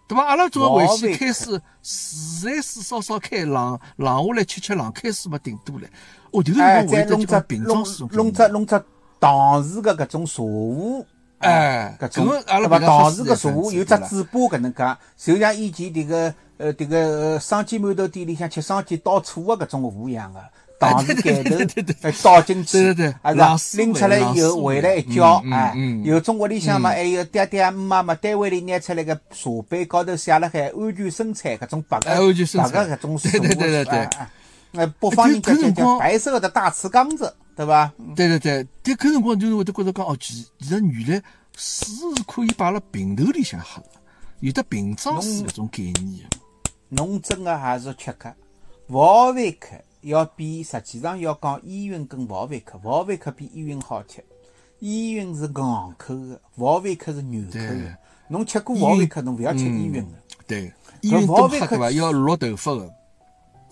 [0.06, 0.22] 对伐？
[0.22, 5.84] 阿拉总归回去开始，自来水烧烧开，冷冷下来吃吃冷开水嘛，顶多唻。
[6.30, 8.84] 哦，迭个辰哎，光会得再弄只就讲瓶装弄水弄只弄只
[9.18, 11.06] 糖水个搿种茶壶。
[11.38, 12.78] 哎搿种阿拉对伐？
[12.78, 20.40] 平常糖水个茶壶有只嘴巴搿能介，就像以前迭个呃迭个呃生煎馒头店里向吃生煎倒醋个搿种壶一样个。
[20.78, 23.14] 糖水盖头对对对对哎倒进去，对对对。
[23.22, 26.90] 啊是拎出来以后回来一搅，嗯嗯哎嗯，有种屋里向嘛？
[26.90, 34.86] 还有爹爹妈妈单位里拿出来个茶杯高头写了海安全生产搿种白个哎安全生白产个搿种对对对对对。
[35.00, 37.90] 北方人讲叫白色的大瓷缸子，对伐？
[38.14, 41.22] 对对对，但搿辰光就是会得觉着讲哦，其其实原来
[41.56, 43.98] 水是可以摆辣瓶头里向喝的，
[44.40, 46.28] 有得瓶装水搿种概念。
[46.28, 46.38] 的。
[46.90, 48.30] 侬真个还是缺克。
[48.88, 49.68] 沃维克
[50.06, 54.24] 要比实际上要讲依云跟沃维克，沃维克比依云好吃。
[54.78, 57.96] 依云是硬口的，沃维克是软口对的。
[58.28, 60.12] 侬吃过沃维克，侬勿要吃依云的。
[60.46, 61.90] 对，依云沃维克多黑对伐？
[61.90, 62.94] 要落头发的。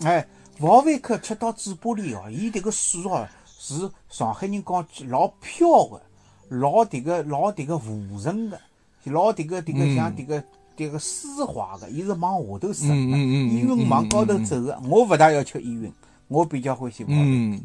[0.01, 0.27] 哎，
[0.59, 6.01] 沃维克吃到嘴巴里哦，伊迭个水哦是上海人讲起老飘的，
[6.49, 8.59] 老迭个老迭个浮沉的，
[9.05, 10.43] 老迭个迭个像迭个
[10.75, 14.77] 迭个丝滑个，伊是往下头渗的，嗯嗯嗯嗯依云往高头走个。
[14.89, 15.91] 我勿大要吃依云，
[16.27, 17.21] 我比较欢喜沃维克。
[17.23, 17.61] 嗯，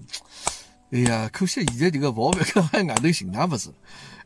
[0.90, 3.70] 哎呀，可惜现在这个沃维克好像外头寻常勿是。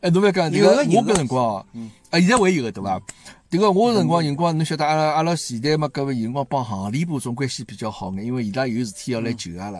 [0.01, 1.65] 哎，侬勿要讲迭个，我搿辰光哦，
[2.09, 3.01] 啊，现在还有个对伐？
[3.49, 9.79] 迭个我辰光辰光，侬晓得阿拉阿拉前台嘛，搿个有辰光帮行李部总关系比较好眼，因为伊拉有事体要来求阿拉。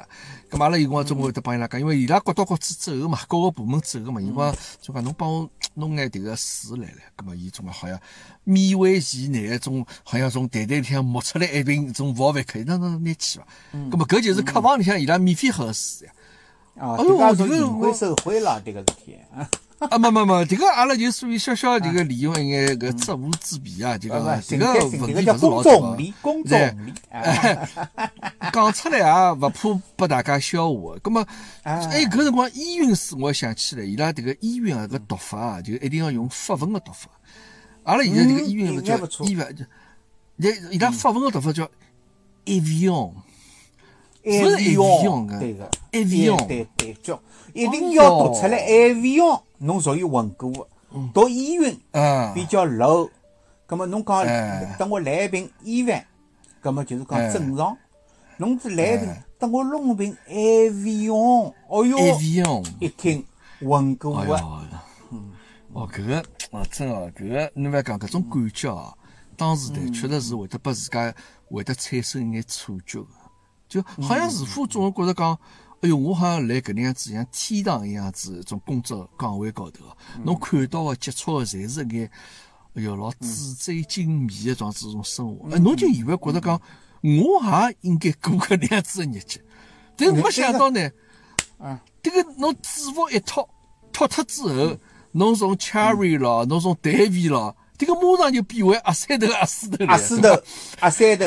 [0.49, 7.99] 咁嘛阿拉有辰光总归会得帮伊拉讲，因为伊拉各到各处走嘛，各个部门走个嘛，有辰光就讲侬帮我弄眼迭个水来了，咁么伊总归好像
[8.45, 13.45] 勉为其难，种好像从袋袋里向摸出来一瓶种沃维克，那那拿去伐？
[13.73, 16.13] 咁么搿就是客房里向伊拉免费喝个水呀。
[16.75, 19.17] 哦，哎呦迭个是这个我隐晦受贿了，迭个事体。
[19.99, 26.93] 没没没，这个阿拉就属于小小这个利用一眼搿职务之便啊，就讲勿勿，迭个心态性，问迭个叫公题勿是老大个众利，公众对利。
[27.09, 27.69] 哎
[28.53, 30.95] 讲出来啊勿怕拨大家笑话。
[31.01, 31.25] 葛么，
[31.63, 37.09] 哎哎，搿辰光医院使，我想起来，伊拉迭个医院啊，搿读法啊，就一定要用法文个读法。
[37.83, 39.55] 阿拉现在迭个医院勿叫医院，
[40.39, 41.69] 就伊伊拉法文个读法叫
[42.45, 43.11] avion。
[44.31, 47.19] 是 avion，avion 对个 avion 对对对，叫
[47.53, 50.67] 一定要读出来 avion，侬属于混过的。
[51.13, 53.09] 读依云啊，比较 low，
[53.65, 56.01] 葛么侬讲哎等我来一瓶依云，
[56.61, 57.77] 葛么就是讲哎正常。
[58.37, 62.65] 侬只来一瓶哎，等我弄一瓶 avion，哦哟，avion。
[62.79, 63.23] 一听
[63.59, 64.41] 混过的，
[65.73, 68.97] 哦，搿个哦，真哦，搿个侬勿要讲搿种感觉哦，
[69.37, 71.13] 当时的确实是会得拨自家
[71.49, 73.07] 会得产生一眼错觉个，
[73.75, 75.37] 就好像似乎总是觉着讲，
[75.81, 82.09] 哎哟，我好像来搿能样子像天堂一样子，种工作岗位高头哦，侬看到个接触个侪是一眼，
[82.75, 86.61] 哎哟，老纸醉金迷的这样子种生活，哎，侬就以为觉着讲，
[87.01, 89.41] 我也应该过搿能样子的日脚，
[89.97, 90.89] 但是没想到呢。
[91.59, 93.47] 嗯，迭个侬制服一脱
[93.91, 94.77] 脱脱之后，
[95.11, 99.91] 侬从 Cherry 咯，侬从 David 咯，迭个马上就变为阿三头阿四头了。
[99.91, 100.29] 阿四头，
[100.79, 101.25] 阿三头，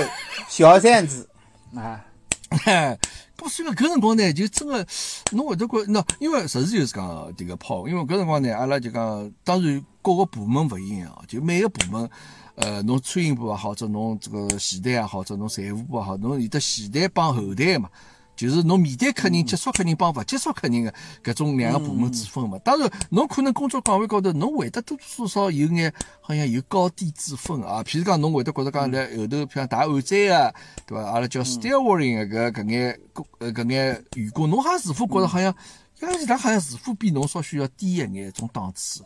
[0.49, 1.29] 小三子，
[1.75, 2.05] 啊，
[2.49, 2.99] 哎，
[3.37, 4.87] 咁所以讲搿辰光呢，就真个
[5.33, 12.11] 侬会得觉，喏，因为实事求是讲迭个炮，因为搿辰光呢，阿拉就讲，当然各个部门勿一样，就每个部门，
[12.57, 17.89] 呃，侬餐饮部也好，或者侬这个前台也好，或者侬财务部也好，侬有的前台帮后台嘛。
[18.39, 22.57] 就是侬面对客人、接触客人帮勿接触客人个搿种两个部门之分嘛。
[22.61, 27.83] 当然，侬可能工作岗位高头，侬会得多多少少有眼好像有高低之分啊。
[27.83, 30.55] 譬如讲，侬会得觉着讲来后头，譬如讲打碗斋个，
[30.87, 31.05] 对伐？
[31.11, 35.53] 阿拉叫 stewarding 个搿搿眼工呃搿眼员工，侬还似乎觉着好像，
[36.01, 39.05] 因为伊拉好像似乎比侬稍许要低一眼种档次。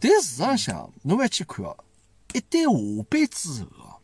[0.00, 1.76] 但事实上想，侬要去看哦，
[2.32, 3.97] 一旦下班之后哦，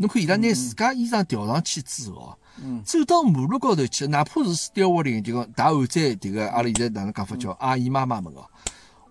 [0.00, 2.38] 侬看伊拉拿自家衣裳调上去之后哦。
[2.84, 8.44] 走到马路高头去，哪怕是 stewarding，就讲打碗仔迭个，阿拉现在哪能讲法叫阿姨妈妈们哦，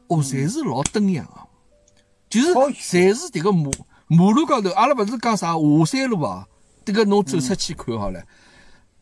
[0.07, 1.41] 哦，侪是老登样个，
[2.29, 3.71] 就是哦侪是迭个马
[4.07, 6.47] 马路高头，阿拉勿是讲啥华山路啊，
[6.85, 8.23] 迭个侬走出去看好了，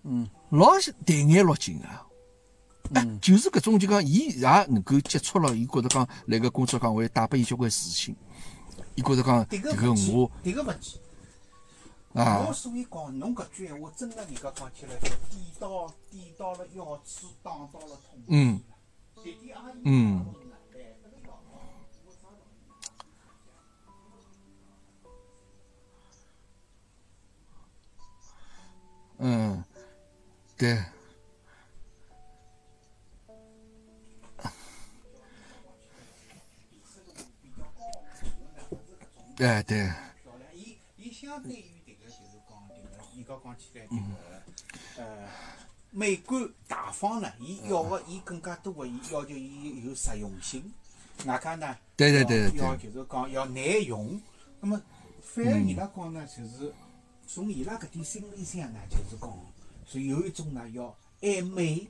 [0.03, 0.71] 嗯，老
[1.05, 1.87] 淡眼落劲个。
[2.93, 8.15] 哎，就是搿种就讲，伊也能够接触了，伊觉着讲，辣个工作岗位带拨伊交关自信，
[8.95, 10.97] 伊觉着讲，迭迭个我，迭个勿记。
[10.97, 11.06] 啊
[12.13, 17.01] 啊我所以讲，侬搿句闲话，真的，人家讲起来是点到点到了要害，
[17.43, 18.29] 打到了痛点。
[18.29, 18.61] 嗯。
[19.85, 20.33] 嗯。
[29.19, 29.63] 嗯，
[30.57, 30.83] 对。
[39.39, 39.91] 哎对。
[43.27, 45.27] 迭个，严格讲起来，迭个呃
[45.91, 50.71] 美观大方呢，伊要个伊更加多个，伊要求伊有实用性。
[51.25, 54.21] 外加呢，对对对对要要就是讲要耐用。
[54.61, 54.79] 那么
[55.21, 56.71] 反而伊拉讲呢，就是
[57.25, 59.37] 从伊拉搿点心理上呢，就是讲
[59.85, 61.87] 是有一种呢要爱美，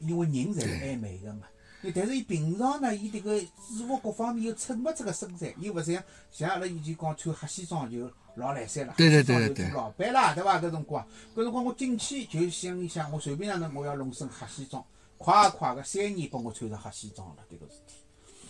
[0.00, 1.46] 因为人侪是爱美的嘛。
[1.94, 10.58] 但是伊平常呢，伊迭个制服各方面又衬勿这个身材，又勿像像阿拉以前讲穿黑西装就老来三了，对对对对对老板啦，对伐？
[10.58, 14.82] 搿辰光，搿辰光我进去就想一想，我随便哪能我要弄身黑西装，
[15.18, 17.94] 快快个三年拨我穿上黑西装了，迭个事体。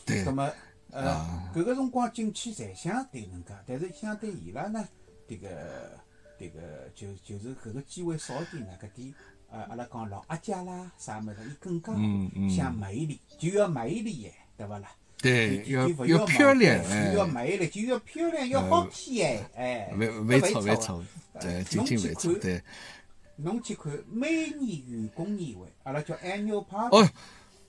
[0.06, 0.52] 对那，么，
[0.90, 4.88] 呃，搿个辰光进去侪想迭能介，但是相对伊拉呢，
[5.28, 5.48] 迭个
[6.38, 6.60] 迭个
[6.94, 9.14] 就就是搿个机会少点呢，搿点
[9.50, 11.92] 呃，阿拉讲老阿姐啦啥物事，伊更加
[12.48, 14.90] 想美丽，就要美丽哎，对勿啦？
[15.22, 18.92] 对，要就就勿要漂亮，美就要哎，美丽，就要漂亮，要好看
[19.24, 21.04] 哎，哎，没搿没错没错，
[21.40, 22.60] 对，仅仅没错，对，
[23.36, 26.96] 侬去看每年员工年会，阿拉叫 annual party。
[26.96, 27.08] 哦，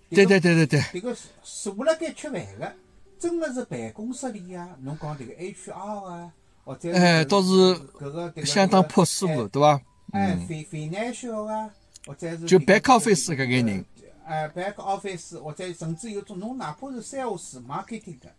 [0.09, 2.73] 对对对对对，迭个坐辣盖吃饭个，
[3.19, 6.31] 真个是办公室里呀，侬讲迭个 HR 啊，
[6.65, 9.79] 或者哎倒是搿个相当朴素的，对伐？
[10.11, 11.69] 哎，fin financial 啊，
[12.05, 13.85] 或者是就 back office 搿眼人，
[14.25, 18.29] 哎，back office 或者甚至有种侬哪怕是 sales marketing 个，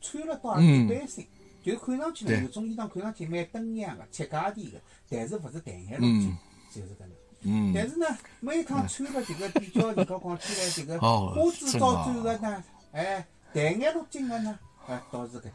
[0.00, 0.64] 穿了倒嗯。
[0.64, 1.26] 也一般性，
[1.62, 6.20] 就看上去呢有种衣裳看上去蛮登样的、七价钿个，但是勿是淡眼路嗯。
[6.20, 6.36] 径，
[6.72, 7.10] 就是搿能。
[7.44, 8.06] 嗯，但是呢，
[8.38, 15.54] 每趟穿了这个比较人家讲起来这个哦花枝招展真个呢，哎，淡眼路径个呢，哎，倒是搿点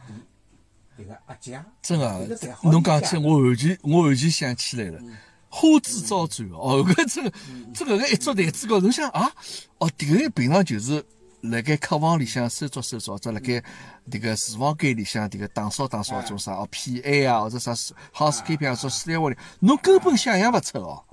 [0.97, 5.01] 这个阿姐，真搿个个侪好，侬讲起我完全我完全想起来了。
[5.57, 7.33] 花枝招展哦，搿这个
[7.73, 9.31] 这个搿一桌台子高头，侬想啊，
[9.79, 11.03] 哦， 迭个平常就是
[11.41, 13.63] 辣盖客房里向收桌收桌，或者辣盖
[14.11, 17.73] 迭个厨房间里向迭个打扫打扫种啥哦 PA 啊，或者啥
[18.13, 21.03] housekeeping 啊，做私立屋里，侬根本想象勿出哦。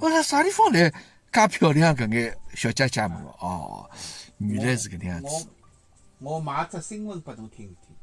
[0.00, 0.92] 我说啥地方来？
[1.32, 3.34] 介漂亮搿眼小姐姐们哦？
[3.40, 3.90] 哦，
[4.38, 5.46] 原来是搿能样子。
[6.18, 7.94] 我我买只新闻拨侬听一听。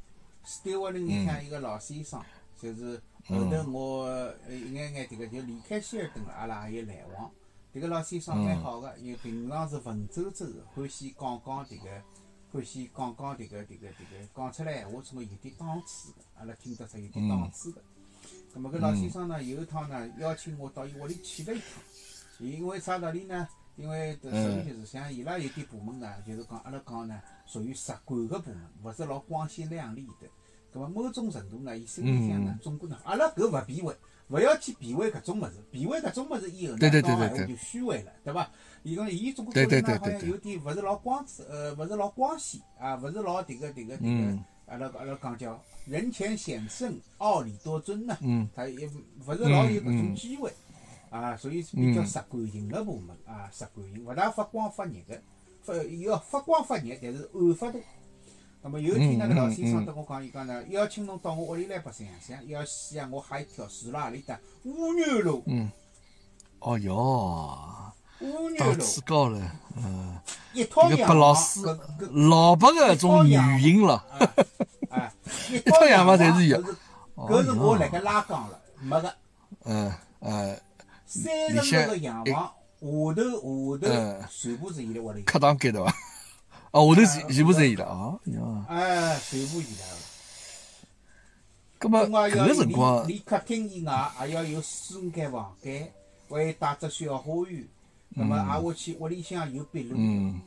[0.45, 2.21] Stewarding 里向一个老先生，
[2.61, 7.31] 就是后头我呃一眼眼迭个就离开希尔顿了，阿拉也有来往。
[7.73, 11.89] 迭个老先生蛮好个，因为平常是文绉绉个，欢喜讲讲迭个，
[12.51, 17.81] 欢喜讲讲迭个迭个迭个，讲出来闲话总归有点档次个，阿拉听得出有点档次个。
[18.53, 21.81] 咁么搿老先生呢，有一趟呢邀请我到伊屋里去了一趟。
[22.39, 23.47] 因为啥道理呢？
[23.75, 30.27] 因为首先就是像伊拉有点部门呢，就是讲阿拉讲呢，属于实管个部门，勿是老光鲜亮丽的。
[30.73, 33.95] 咁么某种程度呢，伊心里向呢，总归呢，阿拉搿勿避讳，
[34.29, 38.49] 勿要去避讳搿种物事，避讳搿种物事以后呢，对对对讲闲对对话就虚伪了，对伐？
[38.81, 48.17] 伊讲伊总归对觉得呢，好像有点勿是老光子，呃，勿是老光鲜啊，勿是老迭个迭个迭个嗯，阿拉阿拉讲叫人前显圣，傲里多尊呐。
[48.21, 48.89] 嗯，他也
[49.27, 50.51] 勿是老有搿种嗯机会
[51.11, 55.21] 啊，所以是比较实干型个部门啊，实干型，勿大发光发热个，
[55.61, 57.79] 发要发光发热，但是暗发大。
[58.63, 63.07] 那么有一天呢，搿老先生跟我讲，伊讲呢，邀请侬到我屋里来白相相，要死啊！
[63.11, 64.39] 我吓一跳，住辣何里搭？
[64.63, 65.69] 乌牛路，嗯，
[66.59, 67.59] 哦哟，
[68.21, 70.17] 乌牛路，档次高了，嗯。
[70.53, 71.59] 一套洋老师
[72.11, 73.95] 老白个种女型了，
[74.89, 75.11] 啊，
[75.51, 76.63] 一套洋洋房房侪是有
[77.17, 79.13] 搿是我辣盖拉杠了，没个。
[79.65, 80.55] 嗯呃，
[81.05, 82.39] 三十六个洋房，下
[82.79, 85.23] 头下头嗯全部是伊拉屋里。
[85.23, 85.93] 客堂间对伐？
[86.73, 88.65] 哦，下头全全部侪伊拉哦哟。
[88.67, 90.01] 哎，全部伊拉个。
[91.77, 95.91] 葛么搿个辰光离，客厅以外，还要有四五间房间，
[96.29, 97.63] 还有带只小花园。
[98.15, 100.41] 那么挨下去屋里向有壁炉，嗯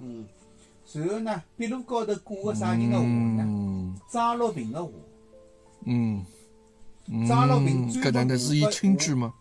[0.00, 0.26] 嗯，
[0.92, 3.44] 然后呢，壁炉高头挂个啥人个画呢？
[3.46, 4.90] 嗯张六平个画，
[5.84, 6.24] 嗯
[7.06, 9.32] 嗯，张六平专搿哪门能是伊亲眷吗？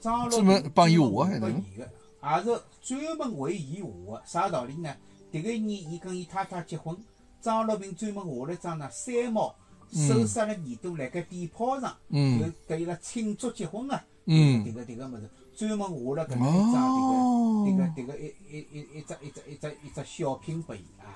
[0.00, 1.88] 张六专门帮伊画还能拨伊个，
[2.22, 4.22] 也是专门为伊画个。
[4.26, 4.94] 啥道理呢？
[5.32, 6.96] 迭个年伊跟伊太太结婚，
[7.40, 9.54] 张六平专门画了一张呢三毛
[9.92, 14.04] 手杀了耳朵，辣盖鞭炮上，嗯就跟伊拉庆祝结婚啊。
[14.26, 21.08] 嗯迭个迭个物事，专门画了搿能一张哦迭个迭个迭个一一一一只一只一只一只小品拨伊啊。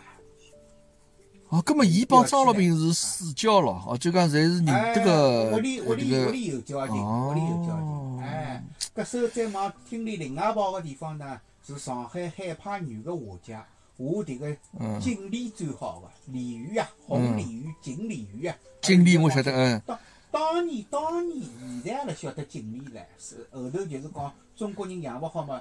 [1.50, 8.18] 哦，葛么伊帮张老平是私交咯，哦，就讲侪是认哎，得个屋里屋里这个屋里有交情，哦屋里有交情。
[8.20, 8.64] 哎，
[8.97, 13.64] 搿首再往厅里另外跑个地方呢，是上海海派女个画家，
[13.97, 18.57] 画迭个嗯锦鲤最好个鲤鱼啊，红鲤鱼、锦鲤鱼啊。
[18.82, 19.99] 锦鲤我晓得嗯当
[20.30, 21.47] 当年当年，
[21.84, 25.61] 现在阿拉晓得锦鲤唻，是后头就是讲中国人养勿好嘛，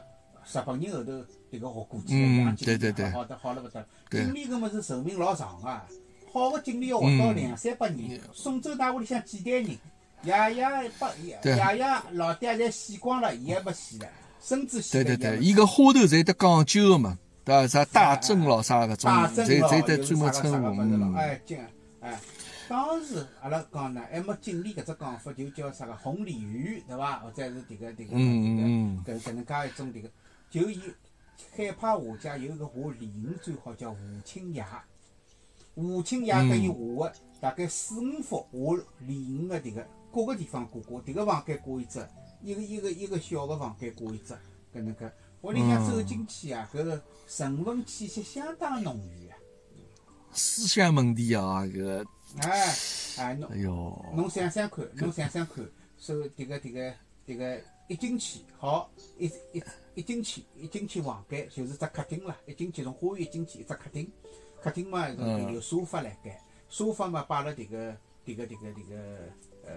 [0.51, 1.11] 日本人后头
[1.51, 3.85] 迭个学过去嗯养锦鲤，对对对好得好了勿得。
[4.09, 5.81] 锦鲤搿物事寿命老长个，
[6.33, 8.19] 好个锦鲤要活到两三百年。
[8.33, 9.67] 宋周大屋里向几代人，
[10.23, 14.07] 爷爷把爷对爷爷老爹侪死光了，伊还没死唻，
[14.39, 17.67] 孙子死了对对对，伊伊个花头侪得讲究个嘛，对伐？
[17.67, 19.11] 啥大正咯，啥搿种，
[19.45, 21.59] 侪侪得专门称呼，哎，金
[21.99, 22.19] 哎，
[22.69, 27.19] 当时阿拉讲呢，还没经历搿只讲法，就叫啥个红鲤鱼，对伐？
[27.19, 30.09] 或者是迭个迭个迭个搿搿能介一种迭个，
[30.49, 30.81] 就以
[31.55, 34.83] 海派画家有一个画鲤鱼最好叫吴清崖，
[35.75, 42.07] 吴清崖搿伊画个大概四五幅画鲤鱼个迭个各个地方挂挂，迭个房间挂一只，
[42.41, 44.33] 一个一个一个小个房间挂一只，
[44.73, 45.11] 搿能介。
[45.43, 49.35] 屋里向走进去啊，搿个人文气息相当浓郁啊！
[50.31, 52.05] 思想问题啊，搿个，
[52.39, 52.75] 哎
[53.17, 56.93] 哎，侬哎哟，侬想想看，侬想想看，说迭个迭个
[57.27, 58.89] 迭个一进去，好
[59.19, 59.61] 一一
[59.95, 64.09] 一进去一进去房间就是只客厅了，一进去从花园一进去一只客厅，
[64.61, 65.53] 客厅嘛有嗯。
[65.53, 67.91] 有沙发辣盖，沙发嘛摆辣迭个
[68.25, 68.95] 迭个迭个迭个
[69.67, 69.73] 呃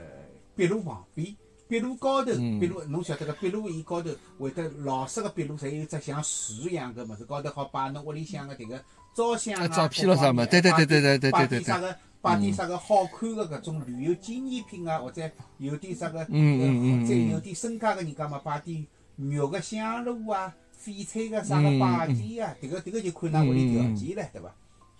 [0.55, 1.37] 壁炉旁边。
[1.69, 2.61] 壁炉高头，嗯。
[2.61, 8.83] 壁炉侬晓得个壁炉伊高头会得老式个壁炉，侪有只像树一样个物事，高头好摆侬屋里向个迭个
[9.15, 10.45] 照相啊，啊照片咯啥嘛？
[10.45, 18.87] 各方面对对对对对对摆对对点啥个摆点啥个好看个搿种旅游纪念品啊，或者有点啥个，嗯嗯嗯呃再嗯有点身家个人家嘛，摆点
[19.17, 20.55] 肉个香炉啊，
[20.85, 24.55] 翡翠个啥个摆件啊，迭个迭个就看㑚屋里条件唻，对伐？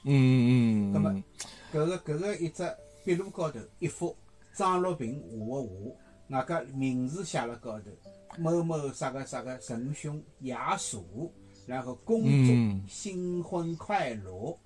[0.05, 1.23] 嗯嗯嗯葛么嗯，
[1.73, 2.63] 搿个搿个一只
[3.05, 4.17] 壁炉高头一幅
[4.55, 7.85] 张乐平画个画，外加名字写辣高头，
[8.39, 11.31] 某某啥个啥个仁兄雅俗，
[11.67, 14.57] 然后恭祝新婚快乐。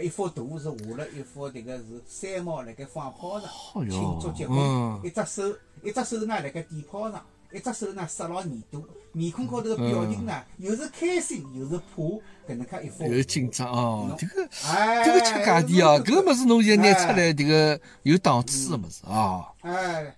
[0.00, 3.50] 一幅图是画了一幅迭个是三毛辣盖放炮仗
[3.90, 5.42] 庆祝结婚，一只手
[5.82, 7.20] 一只手呢辣盖点炮仗，
[7.52, 8.80] 一只手呢塞牢耳朵，
[9.12, 12.02] 面孔高头个表情呢又是开心又是怕，
[12.48, 20.09] 搿能介一幅有紧张哦侬，这个哎，这个吃价钿哦，搿个物事侬现在拿出来，迭个有档次个物事啊，哎，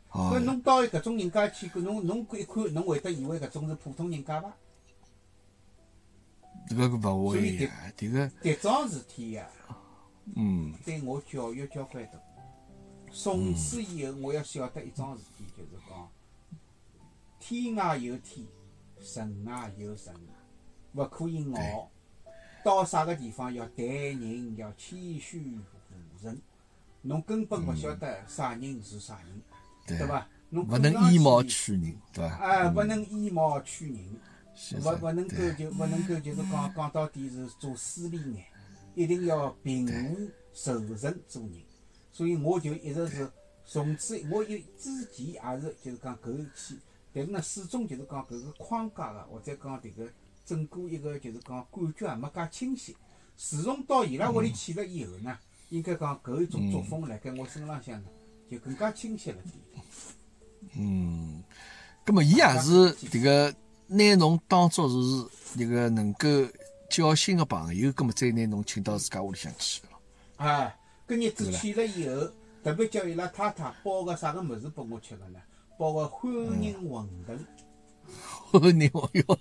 [0.86, 4.52] 到搿种人家去，搿侬侬一看，侬会得以为搿种是普通人家伐？
[6.68, 9.48] 这个勿会呀，迭个迭桩事体呀，
[10.36, 12.12] 嗯对我教育交关大。
[13.10, 16.08] 从此以后，我要晓得一桩事体，就是讲
[17.38, 18.46] 天外有天，
[19.14, 19.98] 人外有人，
[20.94, 21.90] 勿可以傲。
[22.64, 25.76] 到啥个地方要待人要谦虚服
[26.22, 26.40] 人，
[27.02, 29.42] 侬根本勿晓得啥人是啥人，
[29.86, 30.28] 对对伐？
[30.52, 32.36] 侬勿能以貌取人，对伐？
[32.36, 33.98] 哎，勿能以貌取人。
[34.84, 38.44] 勿勿能够就勿能够就是讲讲到底是做势利眼，
[38.94, 41.52] 一定要平和柔顺做人。
[42.12, 43.32] 所以我就一直是
[43.64, 46.78] 从此，我有之前也是就是讲搿一期，
[47.14, 50.06] 但是呢始终就是讲搿个框架个，或者讲迭个
[50.44, 52.94] 整个一个就是讲感觉也没介清晰。
[53.34, 55.38] 自从到伊拉屋里去了以后呢，
[55.70, 58.08] 应该讲搿一种作风辣盖我身浪向呢，
[58.50, 59.54] 就更加清晰了点。
[60.74, 61.42] 嗯，
[62.04, 63.54] 葛么伊也是迭个
[63.86, 64.94] 拿侬当作是
[65.58, 66.28] 迭个能够
[66.90, 69.88] 交心个朋友，葛么再拿侬请到自家屋里向去了。
[70.36, 72.30] 哎，搿日子去了以后，
[72.64, 75.38] 特别叫伊拉太太包个啥个物事拨我吃个呢？
[75.78, 76.30] 包个欢
[76.62, 77.38] 迎馄饨。
[78.74, 79.38] 你哦哟，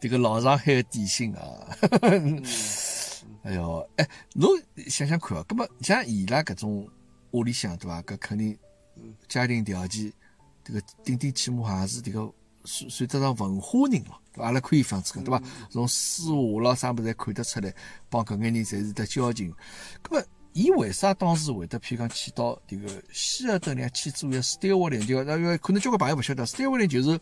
[0.00, 1.66] 迭个老上海个点心啊！
[3.42, 4.50] 哎哟，哎，侬
[4.88, 6.88] 想想看哦，葛么像伊拉搿种
[7.30, 8.02] 屋里向对伐？
[8.02, 8.58] 搿肯定
[9.28, 10.12] 家庭条件，
[10.64, 12.32] 迭个顶顶起码也是这个
[12.64, 14.44] 算算得上文化人咯，对伐？
[14.44, 15.42] 阿拉可以放这个对伐？
[15.70, 17.74] 从书画咯啥物事侪看得出来，
[18.08, 19.54] 帮搿眼人侪是得交情。
[20.02, 25.00] 搿么，伊为啥当时会得譬如讲去到迭个希尔顿两去做一个史蒂沃林？
[25.06, 27.20] 就因为可能交关朋友勿晓得，史蒂沃林就是。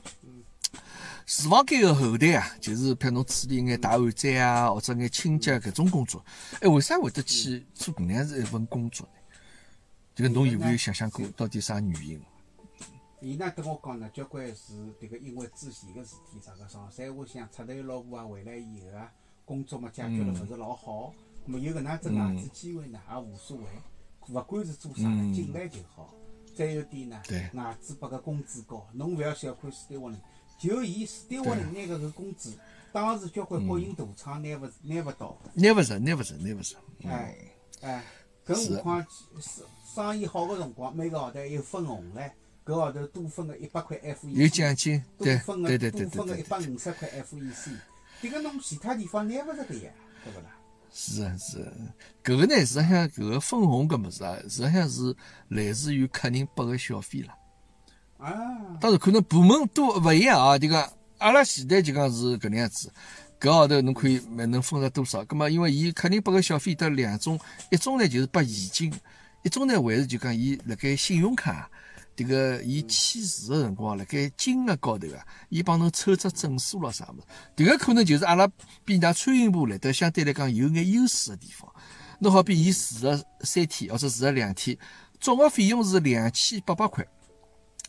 [1.30, 6.24] 厨房间个后台啊，就是譬如侬处理眼大碗盏啊，或者眼清洁搿种工作。
[6.62, 9.20] 哎，为啥会得去做搿能样子一份工作呢？
[10.14, 12.18] 这个侬有没有想想过到底啥原因？
[13.20, 19.12] 伊呢跟我讲呢，交关是迭个因为之前个事体，啥个上山下乡出头老婆啊回来以后啊，
[19.44, 21.12] 工作嘛解决了勿是老好，
[21.44, 23.64] 没有搿能样子外子机会呢也无所谓，
[24.28, 26.14] 勿管是做啥呢，进来就好。
[26.54, 30.20] 再有点呢对，外资拨个工资高，侬勿要小看史蒂沃林，
[30.58, 32.56] 就伊史蒂沃林拿搿个搿工资，
[32.92, 35.36] 当时交关国营大厂拿勿拿勿到。
[35.54, 36.76] 拿勿着，拿勿着，拿勿着。
[37.04, 37.36] 哎
[37.80, 38.04] 哎，
[38.44, 39.06] 更何况
[39.40, 42.30] 生生意好个辰光，每个号头还有分红唻，
[42.68, 47.70] 搿号头多分个一百块 F 有 E 奖金，多对对分个对对多分个一百五十块 F E C，
[48.20, 49.90] 迭个侬其他地方拿勿着个呀，
[50.22, 50.54] 对勿啦？
[50.92, 51.72] 是啊是啊，
[52.22, 55.16] 搿个呢，实际上搿个分红搿物事啊，实际上是
[55.48, 57.34] 来自于客人拨个小费啦。
[58.18, 58.34] 啊，
[58.78, 62.92] 当然可能部门都勿一样啊，迭个阿拉前台就讲是搿能样子，
[63.40, 65.24] 搿号头侬可以能分着多少？
[65.24, 67.40] 葛末因为伊客人拨个小费得两种，
[67.70, 69.00] 一种呢就是拨现金，
[69.42, 71.70] 一种呢还是就讲伊辣盖信用卡。
[72.18, 78.44] 迭个伊签字个辰光，辣盖金额高头啊，伊帮侬抽只证书咯啥物事，迭个可能就是阿拉
[78.84, 81.72] 比人家餐饮部来得相对来讲有眼优势个地方。
[82.18, 84.76] 侬好比伊住个三天或者住个两天，
[85.20, 87.06] 总个费用是两千八百块。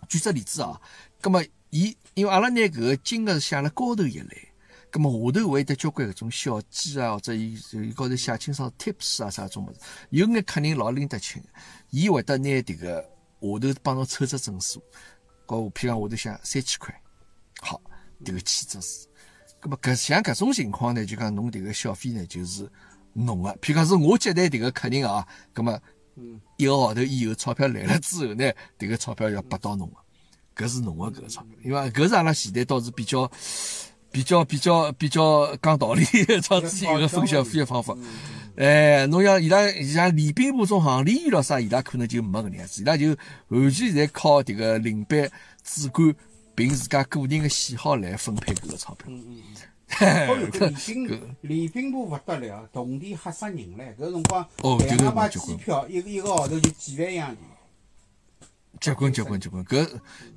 [0.08, 0.80] 举只例子啊，
[1.20, 4.30] 葛末伊因为阿拉拿搿个金额是写辣高头一栏，
[4.92, 9.80] 葛么下头会得交关搿种小记啊，或者伊伊高头写清爽 tips 啊啥种物事，
[10.12, 11.42] 有眼客人老拎得清，
[11.90, 13.04] 伊会得拿迭个。
[13.42, 14.82] 下头帮侬抽只证书，
[15.46, 17.02] 搞譬如讲下头写三千块，
[17.62, 17.82] 好，
[18.24, 19.08] 迭个签只字。
[19.60, 22.70] 葛么搿像搿种情况呢，就讲侬迭个小费呢就是
[23.14, 23.50] 侬个。
[23.62, 25.78] 譬如讲是我接待迭个客人啊，葛么
[26.58, 31.58] 一个号头以后钞票来了之后呢，迭个钞票要拨到侬个，搿是侬个搿个钞票。
[31.64, 33.30] 因为搿是阿拉现在倒是比较
[34.12, 36.04] 比较比较比较讲道理，
[36.42, 37.94] 超之前一个分小费个方法。
[38.58, 43.16] 哎，侬像伊拉像礼宾部中行李员咯啥，伊拉可能就没搿能样子，伊拉就
[43.48, 45.30] 完全在靠迭个领班
[45.64, 46.16] 主管
[46.56, 49.08] 凭自家个人个喜好来分配搿个钞票。
[49.10, 49.44] 嗯嗯嗯。
[49.90, 53.96] 礼宾礼宾部勿得了，同地吓死人唻！
[53.98, 54.48] 搿辰光
[54.80, 57.38] 两张机票，一个一个号头就几万洋钿。
[58.80, 59.88] 结棍结棍结棍，搿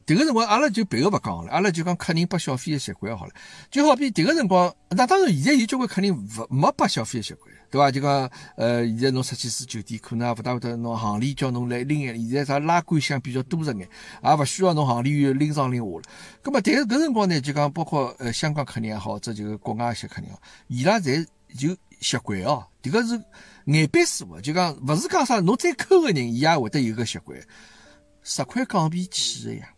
[0.06, 3.32] 迭个辰光阿拉就别个勿讲了，阿拉就讲客人拨小费个习惯好了。
[3.70, 7.52] 就好比迭个辰光，那当然现在有交关客人勿没拨小费个习惯。
[7.70, 7.90] 对伐？
[7.90, 12.14] 就讲，呃，现在侬出去住酒店，可能也勿大会得侬行李叫侬来拎眼。
[12.28, 13.88] 现在啥拉杆箱比较多着眼，
[14.22, 16.02] 也勿需要侬行李员拎上拎下了。
[16.42, 20.30] 葛末，但是搿辰光呢，就讲包括呃香港客人也好，这就是国外一些客人，
[20.66, 21.26] 伊拉侪
[21.56, 22.66] 就习惯哦。
[22.82, 23.18] 迭个是
[23.64, 27.38] 眼板师傅，就讲勿是讲啥，侬再抠个人，伊也会得有个习惯。
[28.22, 29.68] 十块港币起个呀，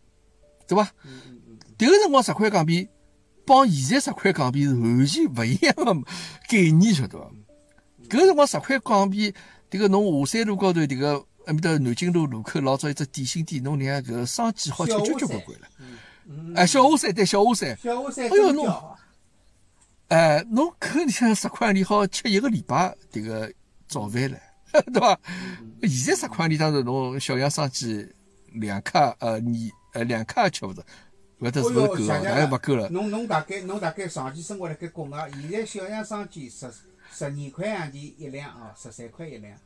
[0.66, 0.90] 对伐？
[1.78, 2.88] 迭个辰光十块港币，
[3.47, 5.95] 帮现在十块港币是完全勿一样个
[6.49, 7.30] 概念，晓得伐？
[8.09, 9.34] 搿辰光十块港币，
[9.70, 15.66] 迭个侬下山路高头迭个埃面搭南京路路口老早一只点心店，侬连搿个生煎好吃交交关关了。
[16.55, 17.78] 哎，小虾山对小虾山。
[17.78, 18.24] 小虾山。
[18.26, 18.97] 哎哟侬，
[20.09, 23.53] 哎，侬搿里向十块钿好吃一个礼拜迭个
[23.88, 24.38] 早饭了，
[24.72, 25.18] 对伐？
[25.82, 28.14] 现在十块钿当然侬小杨生煎
[28.55, 30.84] 两卡呃你呃两卡也吃勿着，
[31.40, 32.88] 搿搭是勿够啊，当然勿够了。
[32.88, 36.70] 侬侬大概侬大概长期生活辣盖国外，现在小杨生煎十。
[37.16, 39.57] 十二块洋钿一两哦，十三块一两。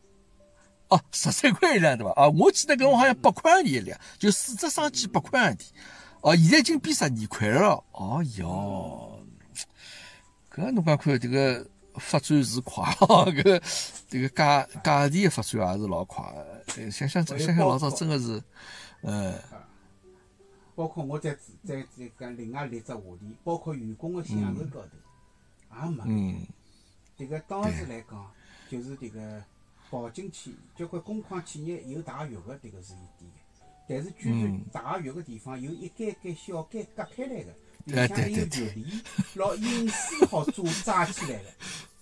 [0.88, 2.12] 哦，十三块一两对伐？
[2.14, 5.68] 哦，我记得搿我好像八块洋钿一两，就四只生鸡八块洋钿。
[6.20, 7.82] 哦，现在已经变十二块了。
[7.92, 9.22] 哦哟，
[10.54, 13.62] 搿侬讲看这个发展是快哦，搿
[14.10, 16.22] 这个价价钿的发展也是老快。
[16.68, 18.42] 想想想想老早真的是，
[19.02, 19.34] 呃，
[20.74, 26.02] 包括我再再再讲另外一只话题，包括员工的享受高头也没。
[26.06, 26.46] 嗯。
[27.18, 28.30] 迭个当时来讲，
[28.70, 29.42] 就是迭个
[29.90, 33.38] 跑进去，交关工矿企业有大浴个，迭个是一点个。
[33.88, 37.52] 但是居然大浴个地方有一间间小间隔开来个，
[37.86, 39.02] 里向有浴帘，
[39.34, 41.50] 老隐私好做扎起来个。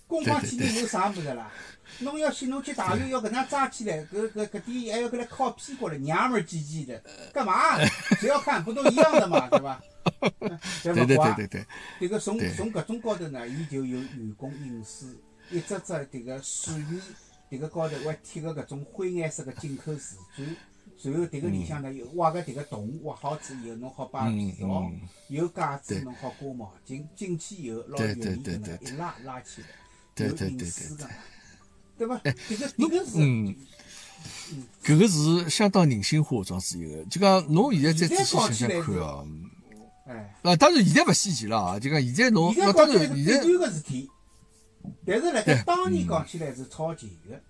[0.07, 1.51] 工矿企业有啥物事啦？
[2.01, 7.01] 侬要去侬去大浴要搿能扎起来，搿搿搿点还要搿来靠屁股唻，娘们儿唧唧的，
[7.33, 7.79] 干嘛？
[8.21, 9.81] 谁要看不都一样的嘛， 对伐？
[10.83, 11.67] 对对对对对。
[12.01, 15.17] 迭个从从搿种高头呢，伊就有员工隐私，
[15.51, 17.01] 一只只迭个水源，
[17.51, 20.47] 迭个高头还贴个搿种灰颜色个进口瓷砖，
[21.03, 24.91] 然后迭个里向呢有挖个迭个洞，挖好之后侬好摆被罩，
[25.29, 29.69] 有架子侬好挂毛巾，进去以后拿浴帘搿能一拉拉起来，
[30.25, 31.09] 有隐私个，
[31.99, 32.17] 对伐？
[32.19, 33.19] 迭个迭个是，
[34.83, 39.27] 搿个是相当人性化装置一个，就讲侬现在再仔细想想看哦。
[40.07, 41.79] 哎，啊，当然现在勿稀奇了啊！
[41.81, 44.09] 就讲现在侬，那当然现在，个事体，
[45.05, 47.41] 但是辣盖当年讲起来是超前个。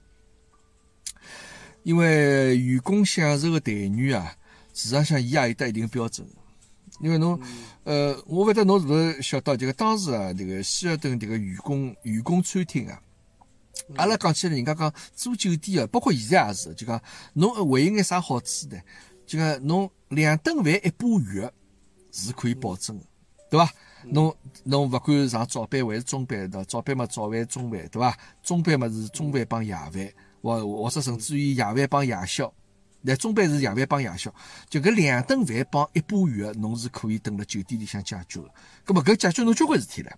[1.83, 4.35] 因为员工享受个待遇啊，
[4.75, 6.27] 事实上伊也有得一定标准。
[7.01, 7.39] 因为侬，
[7.85, 13.01] 呃，我勿晓得侬是勿是晓得，这个当时啊，这个希尔顿这个员工员工餐厅啊，
[13.97, 17.01] 阿拉讲起来，人家讲做酒店啊，包括现在也是，就讲
[17.35, 18.79] 侬还有眼啥好处呢？
[19.27, 21.53] 就讲侬两顿饭一把月。
[22.19, 23.05] 是可以保证的，
[23.51, 23.71] 对伐？
[24.05, 24.35] 侬
[24.65, 26.65] 侬勿管上早班还是中班，对伐？
[26.65, 28.19] 早班嘛早饭中饭，对伐？
[28.43, 32.51] 中班嘛是中饭帮夜饭，或或者甚至于夜饭帮夜宵。
[33.07, 34.35] 那中班是夜饭帮夜宵，
[34.69, 38.51] 就搿两顿饭帮一把浴，侬是可以等辣酒店里向解决的。
[38.85, 40.11] 葛末搿解决侬交关事体唻。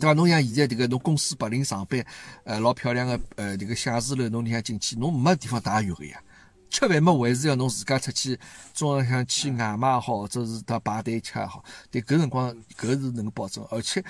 [0.00, 0.12] 伐？
[0.12, 2.04] 侬像现在迭个侬公司白领上班，
[2.42, 6.20] 呃，老漂亮个呃迭个写字楼，侬里向进去，侬没地方汏浴个呀。
[6.68, 8.36] 吃饭么，还是要侬自家出去
[8.72, 11.64] 中浪向去外卖好，或者是到排队吃也好。
[11.92, 14.04] 对，搿辰光搿是能保证，而且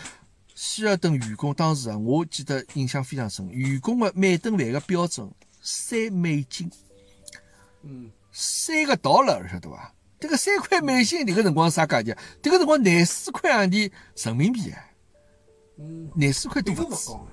[0.55, 5.31] 希尔顿员工当时啊，我记得印象非常深，员工个每顿饭个标准
[5.61, 6.71] 三美金，
[7.87, 9.95] 嗯，三个道了，晓得伐？
[10.19, 12.17] 这个三块美金，迭个辰光啥价钿？
[12.43, 14.81] 迭个辰光廿四块洋钿人民币啊，
[15.79, 16.95] 嗯，廿四块多别个勿。
[16.95, 17.27] 讲啊，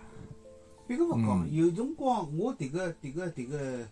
[0.87, 3.87] 别个勿讲，有辰光我迭个迭个迭个，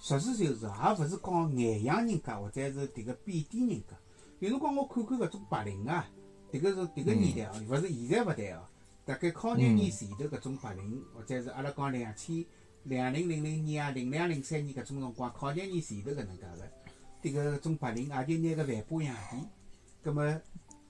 [0.00, 3.96] 实事求是，也勿是讲眼洋人家或者是迭个贬低人家。
[4.38, 6.08] 有辰光我看看搿种白领啊，
[6.50, 8.62] 迭个是迭个年代哦，勿是现在勿谈哦。
[9.04, 12.44] 大概靠廿年前头搿种白领，或者是阿拉讲两千
[12.84, 16.70] 两零零零年啊，零两零三年搿种辰光，考廿年前头搿能介个，
[17.22, 19.44] 迭个种白领也就拿个饭巴洋钿，
[20.02, 20.40] 葛末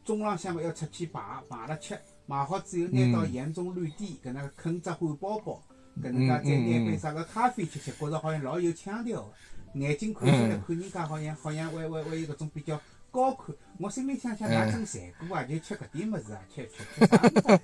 [0.05, 5.62] 中浪向嘛要出去排排了吃，买好之后拿到盐中旅店搿能啃只汉堡包，
[6.01, 9.32] 搿能介再拿杯啥个咖啡吃吃，觉着好像老有腔调个，
[9.80, 12.80] 眼睛看起来看人家好像好像还还还有搿种比较
[13.11, 15.43] 高看，我心里想想，㑚真残酷啊！
[15.43, 17.61] 就吃搿点物事啊，吃吃吃？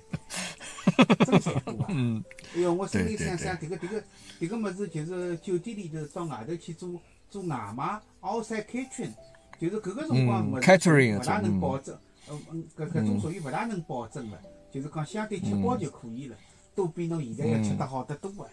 [1.25, 1.87] 真残酷啊！
[1.93, 2.23] 嗯，
[2.55, 4.03] 哎哟，我心里想想，迭个迭个
[4.39, 6.89] 迭个么子，就是酒店里头到外头去做
[7.29, 9.11] 做外卖，outside kitchen，
[9.59, 11.59] 就是搿个辰光嗯物事勿大能嗯。
[11.59, 11.97] 保证，
[12.29, 14.39] 嗯嗯，搿搿种属于勿大能保证的，
[14.71, 16.35] 就是讲相对吃饱就可以了，
[16.75, 18.49] 都比侬现在要吃得好得多啊，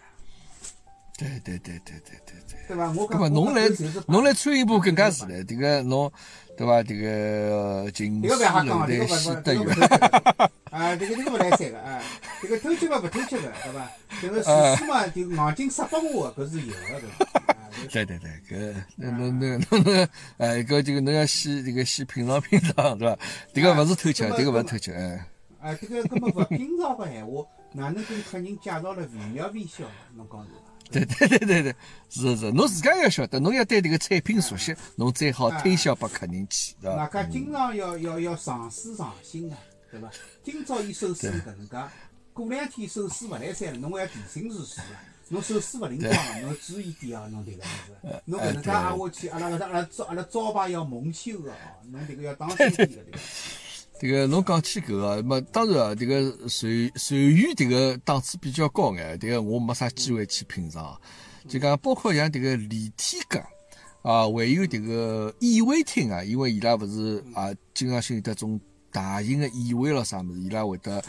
[1.17, 2.67] 对对对对对对对。
[2.67, 2.91] 对伐？
[2.91, 3.69] 我讲侬来
[4.07, 6.11] 侬来穿一部更加是唻，迭个侬
[6.57, 6.81] 对伐？
[6.83, 12.01] 迭个秦迭西个勿瞎讲啊，迭楼台西德园迭个勿，偷吃的啊，迭个迭个勿来三个啊，
[12.41, 13.91] 迭个偷吃嘛勿偷吃个，对伐？
[14.21, 14.43] 迭个
[14.75, 17.25] 厨师嘛就硬劲塞拨我个，搿是有的，对伐？
[17.51, 20.09] 啊对对对，搿那那那那那
[20.45, 23.17] 哎，搿这个侬要先这个先品尝品尝，对伐？
[23.53, 25.25] 迭个勿是偷吃，啊迭个勿是偷吃，哎，
[25.61, 27.43] 啊，迭个根本勿品尝个闲话，
[27.73, 29.83] 哪能跟客人介绍了惟妙惟肖？
[30.15, 30.64] 侬讲是伐？
[30.91, 31.75] 对对对对对，
[32.09, 37.07] 是是，侬自家要晓得，侬要对迭个产品熟悉，侬最好推销拨客人去，对伐？
[37.07, 39.55] 大家经常要要要上水上新个，
[39.91, 40.09] 对伐？
[40.43, 41.77] 今朝伊手势搿能介，
[42.33, 45.01] 过两天手势勿来三了，侬还要提醒自己啊。
[45.29, 48.21] 侬手势勿灵光了，侬注意点哦，侬迭个物事。
[48.25, 53.17] 侬搿能介挨下去，阿拉搿搭阿拉招阿拉招牌要蒙羞个哦，侬迭个要当心点个迭个。
[53.99, 60.99] 这个侬讲起搿个，么当然啊，这个随随缘这个档次比较高眼，这个我没啥机会去品尝。
[61.47, 63.39] 就讲包括像这个李天阁
[64.01, 68.59] 啊，还有这个宴会厅啊，因为伊拉勿是啊，经常性有得种
[68.91, 71.01] 大型的宴会咯啥物事，伊拉会得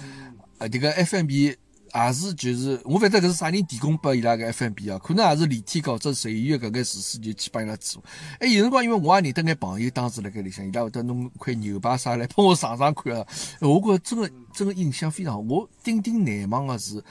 [0.58, 1.56] 啊，这个 F M B
[1.96, 8.02] 也是就是我反正搿是啥人提供拨伊拉个 F&B 啊，可能也是李天阁或者随缘搿个厨师就去帮伊拉做。
[8.38, 13.26] 哎，有辰光因为我也认得眼朋友，当时辣盖里向，伊拉会得弄块牛排啥来帮我尝尝看啊。
[13.60, 15.38] 我觉着真个真个印象非常好。
[15.38, 17.02] 我顶顶难忘个是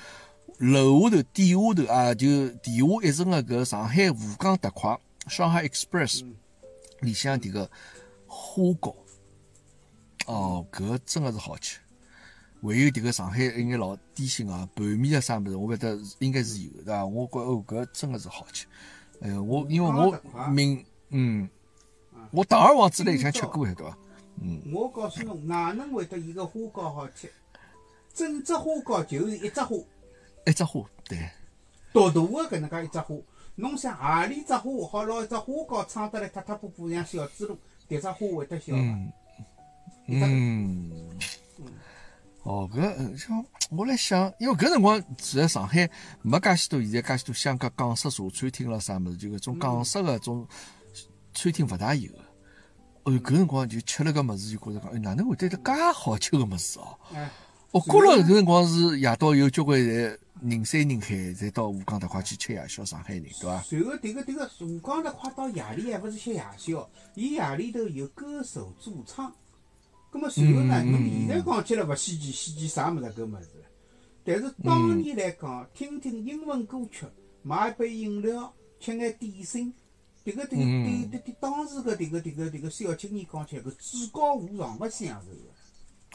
[0.60, 6.24] 楼下头底下头啊，就地下一层个搿上海沪江特快上海 Express
[7.00, 7.70] 里向迭个
[8.28, 8.96] 花糕，
[10.28, 11.80] 哦，搿真个是好吃。
[12.72, 17.06] 还有迭个上海一眼老点心啊，拌面啊啥物事，我觉得应该是有的，对伐？
[17.06, 18.66] 我觉哦，搿真个是好吃。
[19.22, 21.50] 哎呀，我因为我明嗯，
[22.32, 23.98] 我大二王子辣里向吃过，对伐？
[24.74, 27.32] 我告诉侬，哪能会得伊个花糕好吃？
[28.14, 29.76] 整只花糕就是一只花，
[30.46, 31.30] 一只花，对，
[31.92, 33.16] 独大个搿能介一只花。
[33.56, 37.58] 侬想何里只花好拿一只花糕撑得来塌塌布布像小猪猡，
[37.88, 39.12] 迭只花会得小嗯。
[42.46, 45.90] 哦，搿呃像我来想，因为搿辰光其实上海
[46.22, 50.48] 没介许多现在介许多香港港式茶餐厅咯啥物事，就搿种港式个种
[51.34, 52.20] 餐厅勿大有个。
[53.04, 56.96] 哦哟，搿辰光就吃了搿物事，就觉着讲，哎，哪能会得得介好吃个物事哦？
[57.16, 57.28] 哎，
[57.72, 63.64] 我觉着搿辰光是夜到有交关人人山人海，侪到吴江搭块去吃夜宵，上海人对伐？
[63.72, 69.34] 然后迭个迭个吴江头快到夜里还勿是吃夜宵，伊夜里头有歌手驻唱。
[70.16, 73.50] 葛末随后呢，侬现在讲起来勿稀奇，稀奇啥物事搿物事。
[74.24, 77.06] 但是当年来讲，听听英文歌曲，
[77.44, 79.74] 买一杯饮料，吃眼点心，
[80.24, 85.52] 迭个迭个嗯对对对，当时个迭个迭个迭个小青年讲起来，搿至高无上勿享受个。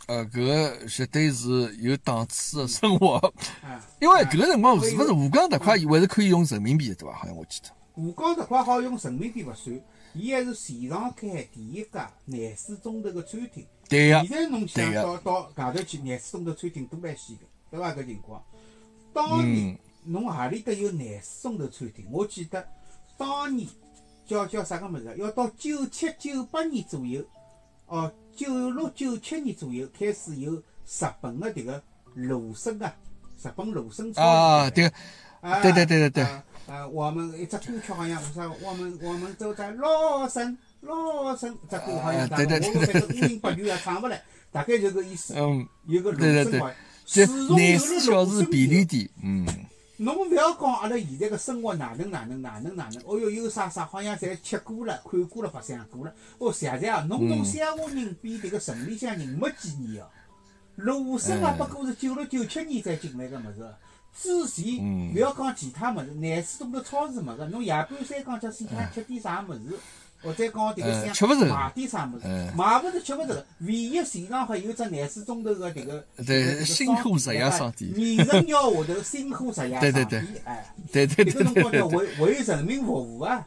[0.07, 3.17] 呃，搿个绝对是有档次的生活，
[3.63, 7.15] 啊，因为搿个辰光是勿是吴江搭块还是可以用人民币的对伐？
[7.19, 7.69] 好像我记得。
[7.97, 9.79] 吴江这块好用人民币勿算，
[10.15, 13.67] 伊还是全上海第一家廿四钟头个餐厅。
[13.91, 17.41] 对呀、现在侬想到到外头去廿四钟头餐厅都来西个，
[17.73, 17.93] 对伐？
[17.93, 18.43] 搿情况。
[19.13, 22.07] 当年嗯侬何里搭有廿四钟头餐厅？
[22.11, 22.67] 我记得
[23.19, 23.69] 当年
[24.25, 25.17] 叫叫啥个物事？
[25.19, 27.23] 要到九七九八年左右，
[27.87, 31.83] 哦，九六九七年左右开始有日本个迭个
[32.15, 32.95] 芦笙啊，
[33.43, 34.95] 日本芦笙草啊，原对个，
[35.41, 45.35] 啊对对对对对啊啊，我们一只歌曲好像啥，我们我们走在洛杉洛杉，这歌好像啊大概对对对我反正五音八句也唱勿来，大概就个意思。
[45.37, 46.73] 嗯，有个芦对对对笙花，
[47.05, 49.47] 就自从有了廿四小时芦笙便利店，嗯，
[49.99, 56.13] 侬勿要讲阿拉现在个生活哪能哪能哪能哪能，哦哟有啥啥好像侪吃过了、看过了、白相过了。
[56.39, 60.09] 哦，谢谢啊，侬种乡下人比迭个城里向人没几年哦。
[60.77, 63.71] 芦笙啊，嗯不过是九六九七年才进来个物事。
[64.19, 69.79] 之前嗯勿要讲其他物事，廿四钟头超市没个，侬夜半三更假使想吃点啥物事，
[70.23, 73.45] 或者讲迭个想嗯吃勿着买点啥物事嗯，买勿着吃勿着。
[73.61, 80.75] 唯一现场还有只廿四钟头个迭个对迭个迭个新货实业商店二十鸟下头新货实业商对对对店，哎。
[80.93, 82.27] 对对迭个辰光叫对对对对。
[82.27, 83.47] 为为人民服务啊！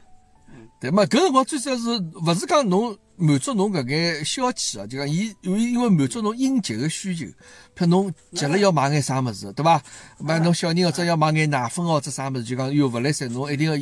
[0.80, 1.90] 对嘛，搿辰光最主要是
[2.26, 9.82] 勿是讲侬满足侬搿眼消遣啊，就讲伊因为因为满足侬应急个需求，譬如侬急了要买眼啥物事，对伐？
[10.20, 13.78] 买侬小人或者要买眼奶粉哦或者啥物事，就讲哟勿来三，侬一定要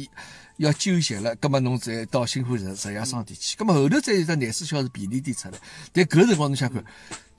[0.62, 5.58] 要纠结了，葛末侬再到新华实实业商店去，葛末后头再有只廿四小时便利店出来。
[5.92, 6.86] 但搿辰光侬想看，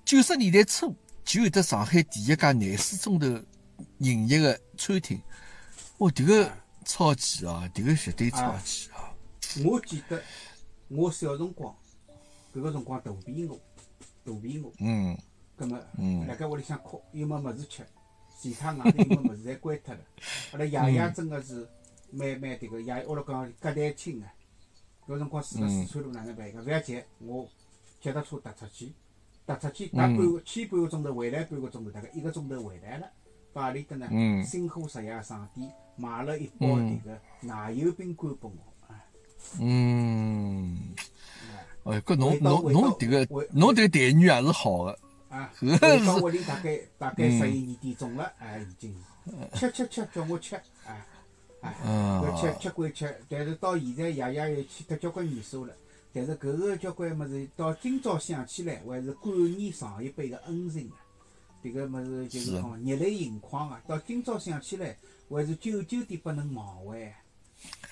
[0.05, 0.95] 九十年代初
[1.25, 3.27] 就有得上海第一家廿四钟头
[3.99, 5.21] 营业个餐厅，
[5.99, 6.53] 哇，迭个
[6.85, 9.15] 超前啊，迭个绝对超前啊！
[9.65, 10.21] 我记得
[10.89, 11.73] 我小辰光，
[12.53, 13.57] 搿个辰光肚皮饿，
[14.25, 15.17] 肚皮饿，嗯。
[15.55, 17.87] 葛末嗯辣盖屋里向哭，又没物事吃，
[18.41, 20.01] 其他外头又没物事侪关脱了。
[20.53, 21.69] 阿拉爷爷真个是
[22.13, 24.33] 蛮蛮迭个，爷爷屋里讲隔代亲啊。
[25.09, 26.63] 搿辰光住辣四川路哪能办个？
[26.63, 27.49] 勿要急，我
[28.01, 28.93] 脚踏车踏出去，
[29.45, 33.11] 踏出去踏半个去半个钟头，回来半个钟头，大概一个钟头回来了。
[33.53, 34.09] 到何里搭呢？
[34.13, 38.87] 嗯新华实业商店买了一包迭个奶油饼干拨我。
[38.87, 39.05] 啊
[39.61, 40.95] 嗯，
[41.85, 44.99] 哎，搿侬侬侬迭个回侬迭个待遇也是好个，
[45.29, 48.95] 啊，搿回到屋里大概大概十一二点钟了，哎，已经
[49.55, 50.55] 吃吃吃叫我吃，
[50.87, 51.05] 哎
[51.63, 55.73] 哎，嗯搿吃吃归吃，但是到现在爷爷也去脱交关年数了，
[56.13, 61.01] 但是搿个交关物事到今朝想起来还是感念上一辈个恩情啊。
[61.63, 63.81] 迭个物事就是是讲热泪盈眶啊！
[63.87, 64.97] 到今朝想起来，
[65.31, 67.13] 还是久久地不能忘怀啊。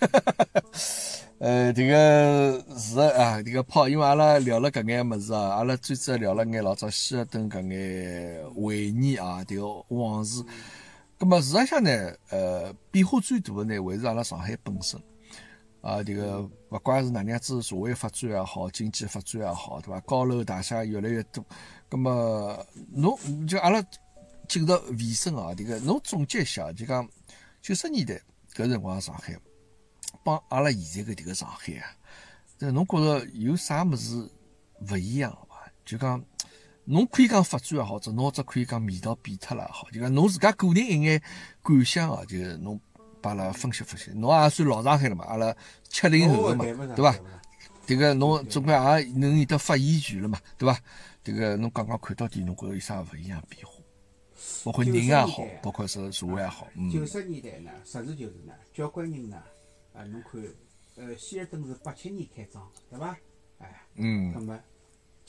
[1.38, 10.42] 呃，迭个是的啊，迭个泡，因为阿拉聊了搿眼物事啊，阿拉最主要聊了眼老早希尔顿搿眼回忆啊，迭个往事。
[11.20, 14.98] 葛末事实上呢，呃，变化最大的呢，还是阿拉上海本身。
[15.82, 16.40] 啊，迭个
[16.70, 20.00] 勿怪是哪能样子社会发展也好，经济发展也好，对伐？
[20.00, 21.44] 高楼大厦越来越多，
[21.90, 23.84] 葛末侬就阿拉
[24.48, 27.06] 进入尾声啊，迭个侬总结一下，就讲
[27.60, 28.18] 九十年代
[28.54, 29.38] 搿辰光上海，
[30.24, 31.84] 帮阿拉现在的迭个上海啊，
[32.56, 34.26] 这侬觉着有啥物事
[34.90, 35.70] 勿一样伐？
[35.84, 36.22] 就讲
[36.90, 41.22] 侬可以讲发展也好，或者侬或者可以讲味道变脱了也好，就讲侬自家个人一眼
[41.62, 42.78] 感想啊，就是侬
[43.20, 44.10] 帮阿拉分析分析。
[44.12, 45.54] 侬也算老上海了嘛，阿拉
[45.88, 47.14] 七零后了嘛，对伐
[47.86, 50.78] 迭个侬总归也能有得发言权了嘛，对伐？
[51.24, 53.72] 迭个侬刚刚看到底侬觉着有啥勿一样变化？
[54.64, 59.42] 包括人也好，包括是社会也好，嗯九十年代呢，实事求是呢，交关人呢，
[59.92, 60.40] 啊，侬看，
[60.96, 63.16] 呃，希尔顿是八七年开张，对伐？
[63.58, 64.58] 哎，嗯那么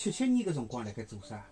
[0.02, 1.45] 七七年个辰光辣盖做啥？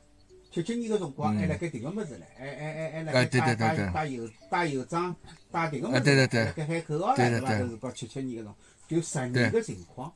[0.50, 5.16] 七七年个辰光还辣盖迭个物事唻，还还还还辣盖哎对对打对对打打邮打邮章，
[5.52, 7.52] 打迭个物事，辣盖喊口号唻，对伐？
[7.52, 8.56] 搿是讲七七年个辰光，
[8.88, 10.12] 就十年个情况。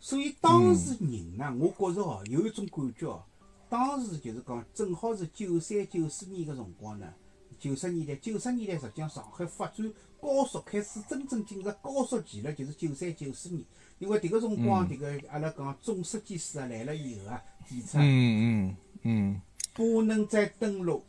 [0.00, 3.22] 所以当时人呢，我觉着哦，有一种感觉哦，
[3.68, 7.12] 当时就是讲正好是九三九四年个辰光呢，
[7.58, 13.62] 九十年代，九十年代实际上上海发展高速开始真正进入高速期了，就是九三九四年。
[14.00, 17.40] 因为迭个辰光，迭个阿拉讲总设计师啊来了以后啊，
[17.94, 19.40] 嗯嗯嗯。
[19.72, 21.04] 不能再登陆，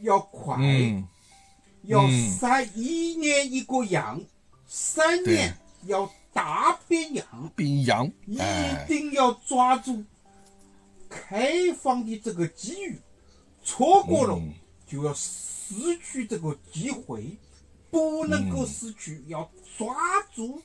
[0.00, 1.06] 要快，嗯
[1.82, 4.22] 要嗯杀一年一个羊，
[4.66, 10.02] 三年要大变羊，变样，一哎，定要抓住
[11.08, 12.98] 开放的这个机遇，
[13.62, 14.54] 错过了嗯。
[14.86, 17.36] 就要失去这个机会，
[17.90, 19.94] 不能够失去，要抓
[20.34, 20.60] 住。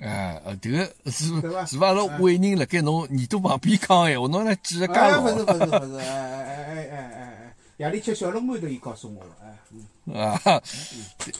[0.00, 1.26] 哎，呃，迭个是
[1.66, 1.88] 是伐？
[1.88, 10.14] 阿拉伟人辣盖侬耳朵旁边讲闲话，侬来记得介哎，不是牢不是不是，哎哎哎哎哎哎哎，夜里吃小笼馒头，伊告诉我了，哎，嗯。
[10.14, 10.40] 啊！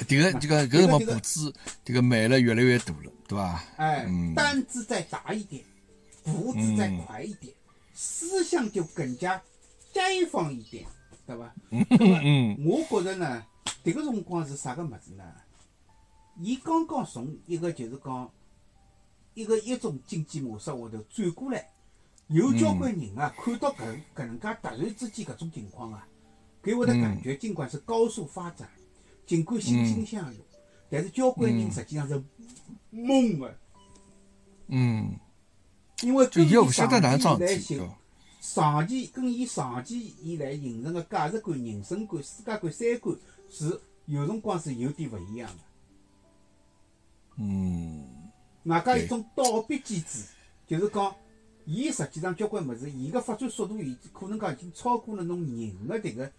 [0.09, 1.53] 迭个这个搿辰光步子，
[1.85, 3.63] 迭个迈了越来越大了，对伐？
[3.77, 5.63] 哎嗯，担子再大一点，
[6.25, 7.53] 步子再快一点，
[7.95, 9.41] 思想就更加
[9.95, 10.03] 开
[10.33, 10.85] 放一点，
[11.27, 11.53] 对吧？
[11.71, 13.45] 嗯我觉着呢，
[13.85, 15.25] 迭个辰光是啥个物事呢？
[16.41, 18.31] 伊刚刚从一个就是讲
[19.37, 21.69] 一个一种经济模式下头转过来，
[22.29, 26.09] 有交关人啊，看到搿搿能介突然之间搿种情况啊，
[26.63, 28.67] 给我的感觉，尽管是高速发展，
[29.27, 30.41] 尽管欣欣向荣，
[30.89, 32.15] 但是交关人实际上是
[32.91, 33.59] 懵的，
[34.69, 35.21] 嗯，
[36.03, 37.91] 因为就根据伊勿晓得哪能长期来形？
[38.41, 43.15] 长期跟伊长期以来形成的价值观、人生观、世界观、三观
[43.51, 45.59] 是有辰光是有点勿一样的。
[47.39, 48.16] 嗯，
[48.67, 50.25] 外加一种倒逼机制，
[50.67, 51.15] 就是讲，
[51.65, 56.31] 伊实际上交关物事，伊个发展速度已可能讲已经超过了侬人个迭个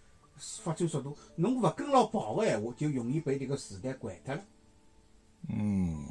[0.62, 1.16] 发展速度。
[1.36, 4.44] 侬勿跟牢跑个闲话，就容易被迭个时代掼脱了。
[5.48, 6.04] 嗯，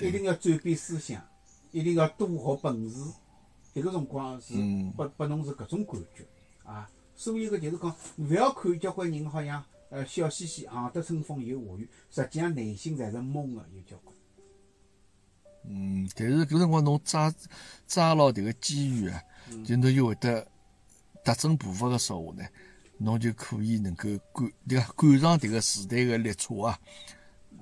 [0.00, 1.22] 一定要转变思想，
[1.70, 3.12] 一定要多学本事。
[3.74, 6.26] 迭个辰光是嗯拨拨侬是搿种感觉
[6.64, 6.90] 啊。
[7.14, 14.15] 所以个就是讲，勿要看交关人好像呃笑嘻嘻，行得春风又下雨，实际上内心侪是懵个，有交关。
[15.68, 17.32] 嗯，但是搿辰光侬抓
[17.86, 19.22] 抓牢迭个机遇啊，
[19.64, 20.46] 就侬就会得
[21.24, 22.44] 踏正步伐个说话呢，
[22.98, 24.92] 侬就可以能够赶对伐？
[24.96, 26.78] 赶上迭个时代个列车啊！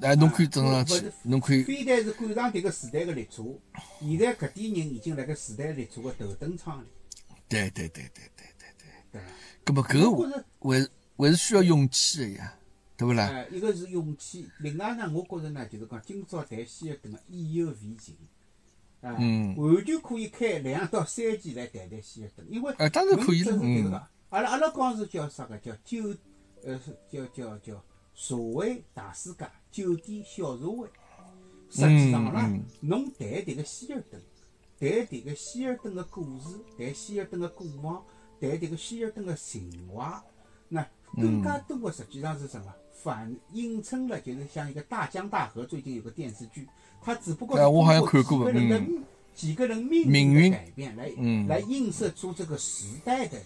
[0.00, 3.44] 哎，侬可以登上去，侬可以非但是赶上迭个时代个列车，
[4.00, 6.86] 现在搿点人已经辣盖时代列车个头等舱里，
[7.48, 8.68] 对对对对对对
[9.12, 9.12] 对。
[9.12, 9.28] 对伐？
[9.64, 10.38] 葛么搿个
[10.68, 12.54] 还还是需要勇气个呀，
[12.96, 13.26] 对勿啦？
[13.26, 18.16] 呃，一个是勇气，另外呢，我觉着呢，就是讲今朝谈希尔顿个意犹未尽，
[19.00, 26.14] 啊，嗯完全可以开两到三期来谈谈希尔顿，因为呃当然可以了阿拉阿拉讲是叫啥个叫酒，
[26.62, 26.80] 呃，
[27.10, 27.84] 叫叫叫
[28.14, 30.88] 社会大世界，酒店小社会。
[31.70, 32.48] 实际上啦
[32.80, 34.22] 侬谈迭个希尔顿，
[34.78, 38.04] 谈迭个希尔顿个故事，谈希尔顿个过往，
[38.40, 40.22] 谈迭个希尔顿个情怀，
[40.68, 40.86] 那
[41.16, 42.72] 更加多个实际上是什么？
[43.04, 46.66] 反映衬了，就是像一个大江大河，最近有个电视剧，
[47.02, 50.44] 它只不过是通过几个人的嗯几个人命命运。
[50.44, 51.46] 运的改变来嗯。
[51.46, 53.38] 来映射出这个时代的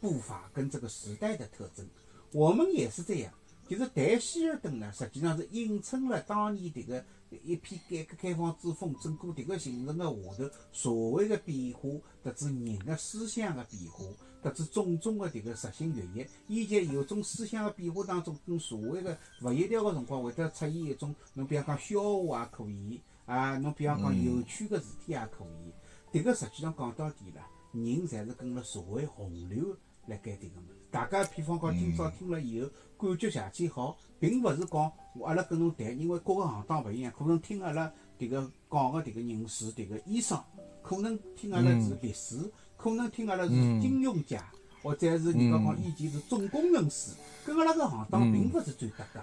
[0.00, 1.86] 步伐跟这个时代的特征。
[2.32, 3.32] 我们也是这样，
[3.68, 7.04] 就是谈希尔顿呢，实际上是映衬了当年这个
[7.44, 11.88] 一批改革开放之风，整个这个形成的下头所谓的变化，
[12.24, 14.04] 特子人的思想的变化，
[14.44, 25.72] 特子种种的迭个实行阅历，以及有种思想的变化当中，跟社会的勿协调的辰光，会得出现一种，侬比方讲笑话也可以，啊，侬比方讲有趣的事体也可以。
[26.12, 29.74] 迭个实际上讲到底啦，人侪是跟了社会洪流
[30.06, 30.78] 辣盖迭个物事。
[30.90, 32.68] 大家比方讲，今朝听了以后，
[32.98, 40.38] 感觉邪气好，并勿是讲我阿拉跟侬谈，因为各个行当勿一样，可能听阿拉迭个讲个迭个人是迭个医生，
[40.82, 42.38] 可能听阿拉是律师，
[42.84, 44.44] 可能听阿拉是金融家，
[44.82, 47.12] 或者是人家讲以前是总工程师，
[47.42, 49.20] 跟阿拉个行当并勿是最搭界。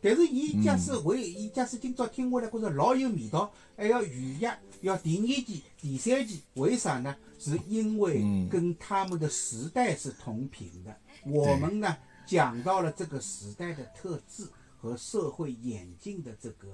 [0.00, 4.50] 但是伊假使为伊假使今朝听下来觉着老有味道，还要预约，
[4.80, 7.14] 要第二季、第三季，为啥呢？
[7.38, 10.96] 是因为跟他们的时代是同频的。
[11.26, 11.94] 我们呢
[12.26, 14.48] 讲到了这个时代的特质
[14.78, 16.68] 和社会演进的这个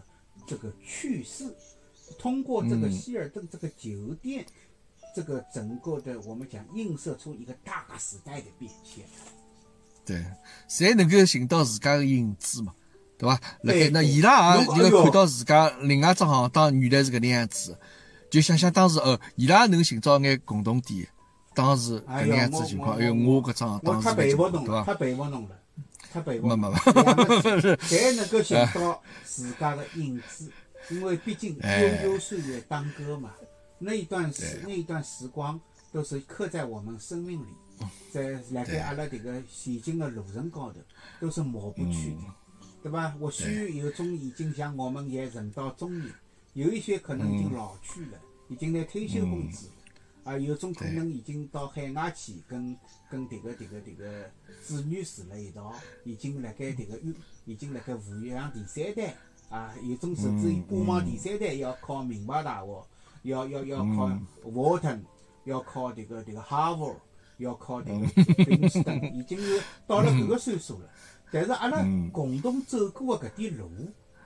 [0.46, 1.52] 这个趋势，
[2.20, 4.46] 通过这个希尔顿这个酒店，
[5.14, 9.04] 这个整个的我们讲映射出一个大时代的变迁。
[10.06, 10.24] 对，
[10.68, 12.74] 侪能够寻到自家的影子嘛，
[13.18, 13.40] 对伐？
[13.62, 17.78] 辣盖那伊拉也能够看到自家另外一只行当原来是搿能样子，
[18.30, 21.06] 就想想当时哦，伊拉也能寻找眼共同点。
[21.54, 24.84] 当时搿能样子情况，哎呦，我搿只行我当时太佩服侬了，对伐？
[24.84, 25.60] 太佩服侬了，
[26.12, 26.56] 太佩服没。
[26.56, 30.50] 没两个字侪 能够寻到自家的影子，
[30.90, 33.30] 因为毕竟哎悠悠岁月当歌嘛，
[33.80, 35.58] 那一段时那一段时光
[35.90, 37.48] 都是刻在我们生命里，
[38.12, 40.78] 在辣盖阿拉迭个前进的路程高头
[41.18, 42.18] 都是抹不去的，
[42.82, 43.16] 对吧？
[43.18, 46.12] 或许有种已经像我们也人到中年，
[46.52, 49.72] 有一些可能已经老去了，已经拿退休工资了。
[50.22, 52.76] 啊，有种可能已经到海外去，跟
[53.10, 54.30] 跟迭个迭个迭个
[54.62, 55.74] 子女住了一道，
[56.04, 57.14] 已经辣盖迭个育，
[57.46, 59.16] 已经辣盖抚养第三代
[59.48, 62.84] 啊，有种甚至于巴望第三代要考名牌大学，
[63.22, 64.10] 要要要考
[64.44, 65.00] Wharton，
[65.44, 66.96] 要考迭个迭个 Harvard，
[67.38, 70.88] 要考迭个宾斯顿，已经是到了搿个岁数了。
[71.32, 73.68] 但是阿拉共同走过的搿点路，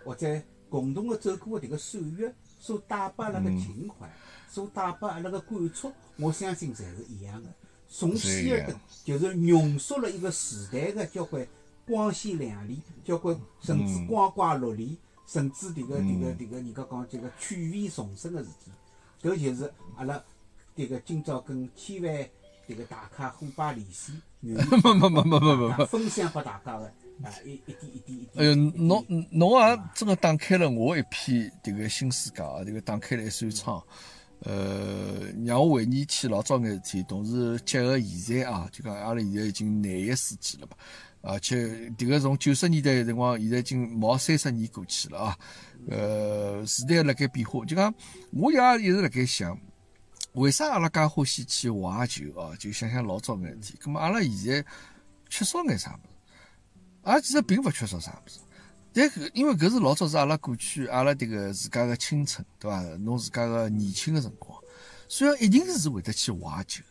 [0.05, 4.11] 或者共同的走过的迭个岁月，所带拨阿拉个情怀。
[4.49, 7.51] 所带拨阿拉个感触，我相信侪是一样的。
[7.89, 11.47] 从希尔顿就是浓缩了一个时代的交关
[11.87, 18.71] 光鲜亮丽，交关甚至光怪陆离，甚至迭个迭个迭个人家讲这个趣味丛生个事体。
[19.25, 20.23] 搿就是阿拉
[20.77, 22.13] 迭个今朝跟千万
[22.69, 24.13] 迭个大咖虎爸联系，
[24.43, 25.87] 愿意没没没没没没没。
[25.87, 26.85] 分享拨大家个
[27.23, 28.29] 啊一一点一点一点。
[28.37, 32.61] 哎哟，侬侬也真个打开了我一片迭个新世界啊！
[32.61, 33.83] 迭个打开了一扇窗。
[34.41, 40.77] 呃，让我回忆起老早眼事体，同时结合现在啊，就讲阿拉现在已经廿一世纪了嘛，
[41.27, 45.39] 而且迭个从九十年代辰光，现在已经毛三十年过去了啊。
[45.89, 47.93] 呃，时代辣盖变化，就讲
[48.31, 49.59] 我也一直辣盖想，
[50.35, 52.55] 为啥阿拉介欢喜去怀旧啊？
[52.59, 53.79] 就想想老早眼事体。
[53.83, 54.65] 咁么阿拉现在
[55.29, 56.13] 缺少眼啥物事？
[57.03, 58.41] 阿其实并勿缺少啥物事。
[58.93, 62.81] 但搿因为搿是老早是阿拉过去阿拉迭个自家个青春，对伐？
[62.99, 64.59] 侬自家个年轻个辰光，
[65.09, 66.83] 所以一定是会得去怀旧，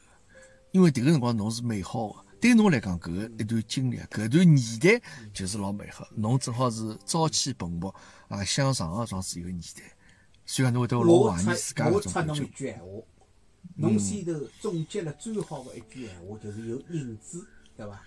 [0.72, 5.02] 因为迭个辰光侬是美好个，对侬来讲搿个一段经历，搿段年代
[5.34, 6.06] 就是老美好。
[6.14, 7.88] 侬正好是朝气蓬勃
[8.28, 9.82] 啊向上个状是一个年代，
[10.46, 12.50] 所以讲侬会得老怀念自家搿种感觉出侬一。
[12.50, 12.86] 句闲话，
[13.78, 18.02] 侬先头总结了最好的一句闲话，就是有影子，对伐？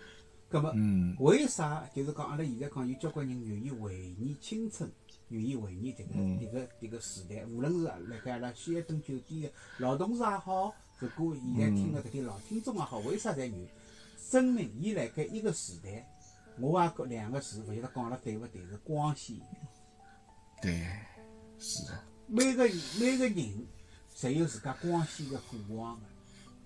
[0.50, 0.70] 葛么，
[1.18, 4.92] 为啥就是讲阿拉现在讲有交关人愿意回忆青春，
[5.30, 13.66] 愿意回忆迭个迭个迭个时代，无论是辣盖阿拉希尔顿酒店的老同事也好，如果现在听的搿点老听众也好，为啥侪愿意？
[14.30, 16.08] 证明伊辣盖一个时代，
[16.58, 19.36] 我也讲两个字，勿晓得讲了对勿对，是光鲜。
[20.60, 20.86] 对，
[21.58, 22.64] 是的，每个
[22.98, 23.66] 每个人
[24.14, 26.00] 侪有自家光鲜个过往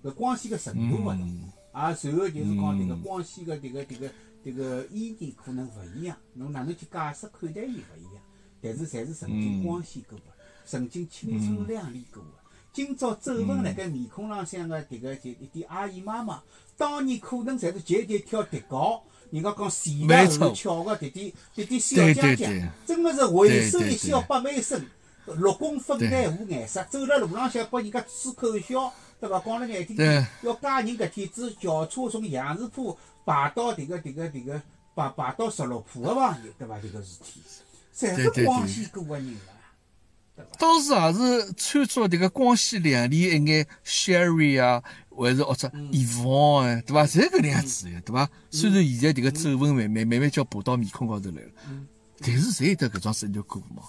[0.03, 4.11] 个，搿光鲜个程度勿同，啊，随后就是讲迭个光鲜个迭个迭个
[4.43, 8.23] 迭个意义可能勿一样，侬哪能去解释看待伊勿一样，
[8.63, 10.25] 但是侪是曾经光鲜过个，
[10.65, 12.40] 曾经青春靓丽过个。
[12.73, 16.41] 今朝皱纹辣盖面孔浪向个迭个就一点阿姨妈妈，
[16.77, 24.85] 当年可能侪是节节跳迪高，人家讲前没错来后翘个迭点迭点小姐姐真个是回首一笑百媚生。
[25.39, 29.39] 六公分对内无颜色，走辣路浪向拨人家吹口哨，对伐？
[29.41, 34.61] 讲了难听点，要嫁人搿天子轿车从杨树浦排到迭个迭个迭个
[34.95, 36.79] 排排到十六铺个朋友，对伐？
[36.79, 37.43] 迭个事体，
[37.95, 39.41] 侪是光鲜过个人了。
[40.59, 41.53] 当时也是
[41.87, 47.07] 穿着迭个光鲜亮丽一眼 Sherry 啊，还是或者嗯 Evon 啊，对伐？
[47.07, 48.29] 侪搿能样子个，对伐？
[48.51, 51.87] 虽然现在迭个皱纹慢慢慢慢叫爬到面孔高头来了，嗯
[52.23, 53.83] 但是侪有得搿桩事条过嘛。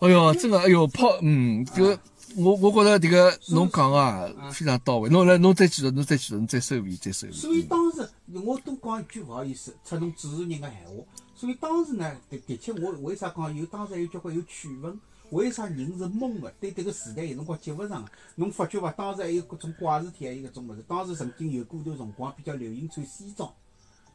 [0.00, 1.98] 哎哟，真个，哎哟，泡，嗯，搿个
[2.36, 5.08] 我我觉着迭个侬讲啊非常到位。
[5.08, 7.32] 侬来，侬再继续，侬再继续，侬再收尾，再收尾。
[7.32, 8.06] 所以当时
[8.44, 11.04] 我多讲一句勿好意思，出侬主持人个闲话。
[11.36, 14.98] 所以当时呢，的的确我为啥讲有当时有交关有趣闻？
[15.30, 16.50] 为啥人是懵个？
[16.60, 18.10] 对迭个时代有辰光接勿上个。
[18.36, 18.90] 侬发觉伐？
[18.92, 20.84] 当时还有各种怪事体，还有搿种物事。
[20.86, 23.52] 当时曾经有过段辰光比较流行穿西装，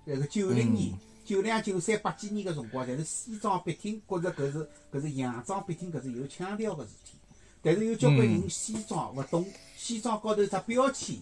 [0.05, 0.93] 那个九零年、
[1.25, 7.13] 九两、九三、八几年个辰光，侪是西装笔挺，觉着搿是搿是洋装笔挺，搿是有腔调个事体。
[7.61, 9.45] 但是有交关人西装勿懂，
[9.75, 11.17] 西装高头只标签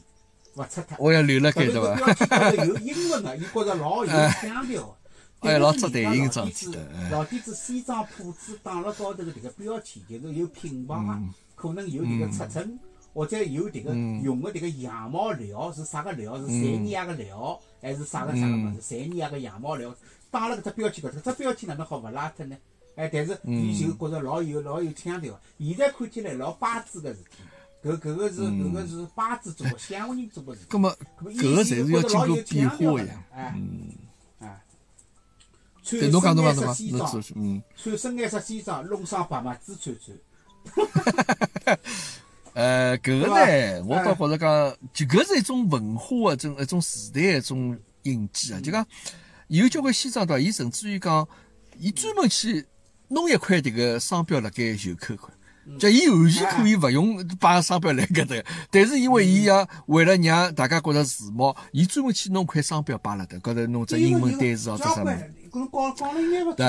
[0.55, 0.97] 勿拆脱。
[0.99, 1.95] 我要留辣特别盖对伐？
[1.95, 4.95] 是标签高头有英文个，伊觉着老有腔调个。
[5.39, 12.79] 哎但老只对是人家应装起老底子的哎老底子西装铺子打了高头个迭个标签，就是有品牌，嗯可能有迭个尺寸，
[13.13, 16.38] 或者有迭个用个迭个羊毛料是啥个料？
[16.39, 18.81] 是塞尼亚个料，还是啥个啥个物事？
[18.81, 19.95] 塞尼亚个羊毛料
[20.29, 22.55] 打了搿只标签高头，搿只标签哪能好勿拉脱呢？
[22.95, 25.39] 哎，但是伊就觉着老有老有腔调。
[25.59, 30.67] 现在看起来老巴子个事体，搿搿个是搿个是巴子做个，乡下人做个事体。
[30.69, 33.23] 葛么搿搿个侪是要经过变化呀。
[33.31, 33.55] 哎，
[35.89, 37.61] 对，侬讲侬讲深侬讲，侬做，嗯。
[37.75, 41.77] 穿深颜色西装，弄上白袜子穿穿。
[42.53, 48.59] 呃，搿个对呢，我倒觉着讲，就搿是一种文化的一种一种时代一种印记啊。
[48.59, 48.85] 就讲
[49.47, 50.39] 有交关西装对伐？
[50.39, 51.27] 伊甚至于讲，
[51.79, 52.65] 伊专门去
[53.09, 55.31] 弄一块迭个商标辣盖袖口块。
[55.77, 65.33] 就伊完全可以勿用摆商标辣搿搭，但是因为伊要为了让大家觉着时髦，伊专门去弄块商标摆辣搭，高头弄只英文单词哦，交只啥物事。
[66.55, 66.65] 对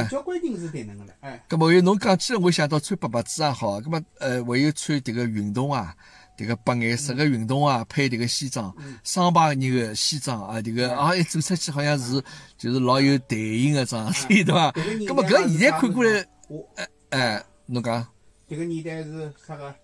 [1.20, 1.44] 哎。
[1.48, 5.94] 咁么，有侬讲起来，我想到穿白白子也好，咁么呃，还有穿迭个运动啊，
[6.36, 8.74] 迭个白颜色个运动啊，配迭个西装，
[9.04, 12.22] 双排人个西装啊，迭个啊一走出去好像是
[12.56, 14.70] 就是老有弹性个状态，对伐？
[14.72, 16.68] 迭个年代咁么搿现在看过来，我
[17.10, 18.06] 哎，侬讲
[18.48, 19.74] 迭个年代是啥个？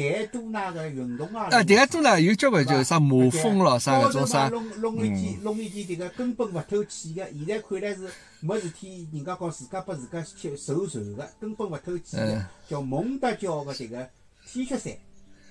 [0.00, 1.44] 戴多纳个运动啊！
[1.50, 8.08] 啊，迭个多呢有交关就是啥马蜂咯，啥搿种啥，弄弄一件弄一件迭个根本勿透气个，现在看来是
[8.40, 14.08] 没事体，人家讲自家拨自家去受传个，根本勿透气个嗯，叫蒙德娇个迭个
[14.46, 14.92] T 恤衫。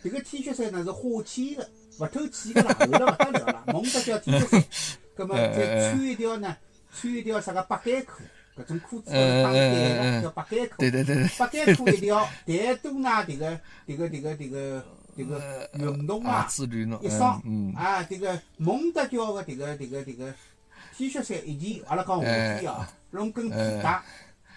[0.03, 1.69] 迭个 T 恤衫呢是花纤个，
[1.99, 4.63] 勿透气个啦，厚了勿得了啦，蒙德娇 T 恤衫。
[5.15, 6.55] 葛末再穿一条呢，
[6.93, 8.23] 穿一条啥个八戒裤，
[8.59, 10.75] 搿种裤子嗯打嗯带嗯个叫八戒裤。
[10.77, 14.83] 对对对对，八戒 裤一条，戴多拿迭个迭个迭个迭个
[15.17, 16.47] 迭个运动啊啊，
[17.01, 20.33] 一双嗯，啊，迭个蒙德娇个迭个迭个迭个
[20.95, 24.01] T 恤衫一件，阿拉讲夏天啊，弄根皮带，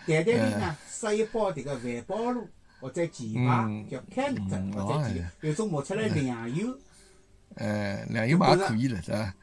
[0.06, 2.48] 袋袋里呢塞一包迭个万宝路，
[2.80, 3.86] 或者前排嗯。
[3.88, 6.76] 叫开特嗯或者前哦有种冒出来粮油，
[7.56, 9.34] 哎，粮油嘛也可以了，是吧？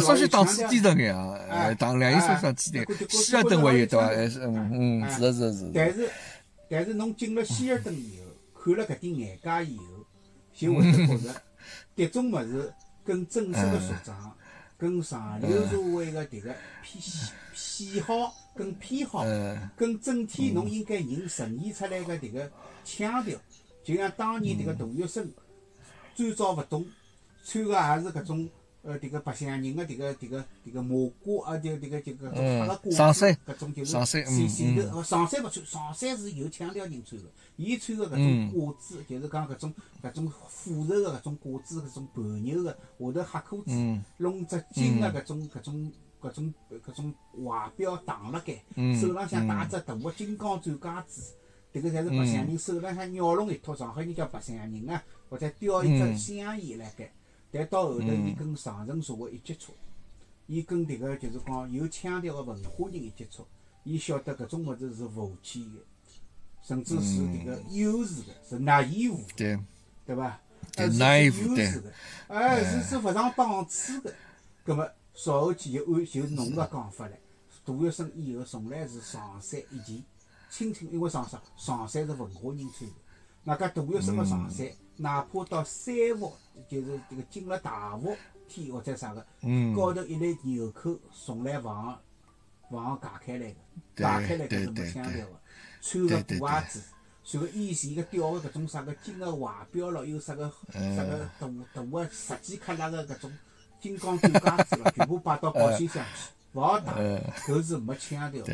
[0.00, 0.80] 稍许有腔调档次低。
[0.80, 4.06] 沉眼啊，呃，哎档粮油稍许档次低哎点，希尔顿还有对伐？
[4.06, 6.10] 还是嗯嗯，哎是的是的是的，但是
[6.68, 9.84] 但是侬进了希尔顿以后，看了搿点眼界以后，
[10.54, 11.42] 就会得觉着
[11.96, 12.72] 迭种物事
[13.04, 14.36] 跟正式的服装，
[14.78, 22.50] 跟上流社会的迭个偏喜喜好跟偏好，呃，跟整体侬应该人呈现出来的迭个
[22.84, 23.38] 腔调，
[23.84, 25.26] 就像当年迭个杜月笙
[26.14, 26.86] 最早勿懂，
[27.44, 28.48] 穿个也是搿种。
[28.86, 37.28] 呃，迭个白相人个迭个迭个迭个麻瓜啊，迭个迭个迭个种黑个嗯褂子上山，搿种就是上山头嗯呃上山勿穿，上山是有腔调人穿个。
[37.56, 47.14] 伊穿个搿种褂子，就是讲搿种搿种虎头个搿种褂子，搿种盘牛个，下头黑裤子，弄只金个搿种搿种搿种搿种
[47.44, 48.62] 怀表挡辣盖，
[49.00, 51.22] 手浪向戴只大个金刚钻戒指。
[51.72, 57.12] 迭个侪是白相人手浪向鸟笼一套，上海人叫白相人啊，或者叼一只香烟辣盖。
[57.56, 59.72] 但到后头，伊跟上层社会一接触，
[60.46, 63.46] 伊跟迭个就是讲有腔调个文化人一接触，
[63.84, 65.80] 伊晓得搿种物事是浮气个，
[66.62, 69.58] 甚至是迭个幼稚个，是拿衣服，对，
[70.04, 70.40] 对伐？
[70.76, 71.92] 是拿衣是服对幼稚个，
[72.28, 74.12] 哎，是是勿上档次个。
[74.64, 77.12] 葛末稍后期就按就侬个讲法唻，
[77.64, 80.02] 杜月笙以后从来是上山一件，
[80.50, 82.96] 轻轻因为上山上山是文化人穿个，
[83.44, 84.66] 外加杜月笙个上山，
[84.96, 86.32] 哪怕到三伏，
[86.68, 88.16] 就是这个进了大伏
[88.48, 91.98] 天或者啥个，嗯，高头一粒纽扣从来勿行
[92.70, 93.56] 勿行解开来个，
[93.94, 95.40] 对解开来搿是没腔调个，
[95.80, 96.82] 穿个对对大鞋子。
[97.22, 100.96] 随后以前个吊个搿种啥个金个怀表咯，有啥个嗯。
[100.96, 103.32] 啥个大大个十几克拉个搿种
[103.80, 107.20] 金刚钻戒子咯，全部摆到保险箱去，勿好戴，嗯。
[107.38, 108.44] 搿是没腔调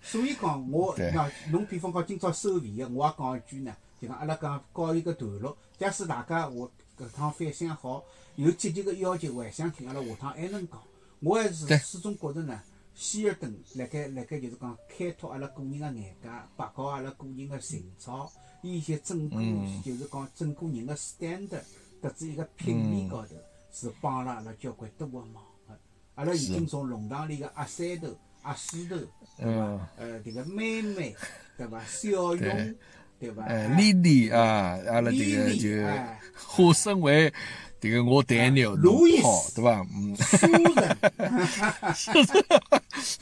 [0.00, 1.12] 所以讲，我对。
[1.12, 5.56] 那侬比方讲今朝收费个，我也讲一句呢，就讲阿拉讲告一个段落。
[5.78, 8.02] 假使大家下搿趟反响好，
[8.34, 10.82] 有积极个要求，还想听阿拉下趟还能讲。
[11.20, 12.60] 我还是始终觉着呢，
[12.96, 18.28] 希尔顿辣盖辣盖就是讲开拓阿拉个人个眼界，拔高阿拉个人个情操，
[18.60, 21.62] 伊些整个嗯就是讲整个人个 standard，
[22.02, 23.36] 特子一个品味高头，
[23.72, 25.78] 是帮了阿拉交关多个忙个。
[26.16, 28.08] 阿拉已经从弄堂里个阿三头、
[28.42, 29.80] 阿四头，对伐嗯？
[29.96, 31.16] 呃，迭个妹妹，
[31.56, 31.82] 对伐？
[31.86, 32.74] 小勇，
[33.22, 33.44] 对伐？
[33.44, 36.18] 哎，丽丽啊，阿拉迭个就哎。
[36.44, 37.32] 化身为
[37.80, 39.86] 迭个我代鸟路易斯好，对伐？
[39.94, 40.46] 嗯，苏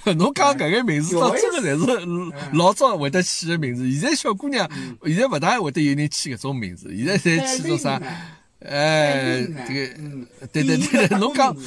[0.07, 3.91] 人， 侬讲搿个名字，倒有意真个侪是老早会得起个名字。
[3.93, 4.69] 现在小姑娘，
[5.05, 8.01] 现在勿大会得有人起搿种名字，现在侪起种啥？
[8.61, 11.55] 哎，这个，嗯，对对对对，侬讲？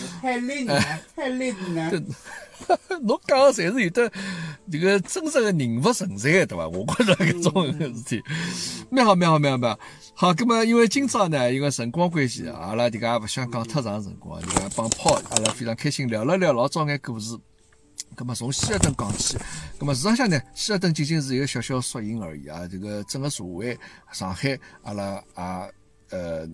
[3.01, 4.11] 侬讲个侪是有的
[4.71, 6.67] 这个真实的人物存在的，对伐？
[6.67, 8.23] 我觉着搿种事体，
[8.89, 9.79] 蛮好蛮好蛮好蛮好。
[10.15, 17.37] 好，葛么因为今朝呢，因为辰光关系，阿拉迭个也勿想讲太长辰光，迭个帮炮阿拉非常开心聊了聊老早眼故事。
[18.15, 19.37] 咁么从希尔顿讲起，
[19.79, 22.67] 咁么事实上呢，希尔顿仅仅是一个小小缩影而已啊。
[22.67, 23.77] 这个整个社会，
[24.11, 25.67] 上海，阿拉啊，
[26.11, 26.47] 呃，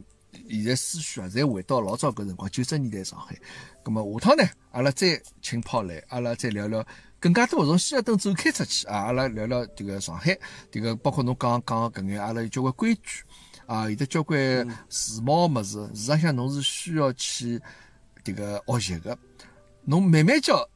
[0.50, 3.36] 现在思绪啊，侪回到老早搿辰光，九十年代上海。
[3.84, 6.86] 咁么下趟呢，阿拉再请炮来，阿拉再聊聊
[7.20, 10.38] 更加多从希尔顿走开出去啊，阿拉聊聊迭个上海，
[10.72, 13.24] 这个包括侬刚刚讲搿眼，阿拉有交关规矩
[13.66, 14.40] 啊，有得交关
[14.90, 17.60] 时髦个物事，事实上侬是需要去
[18.24, 19.18] 迭个学习个，
[19.86, 20.68] 侬慢慢叫。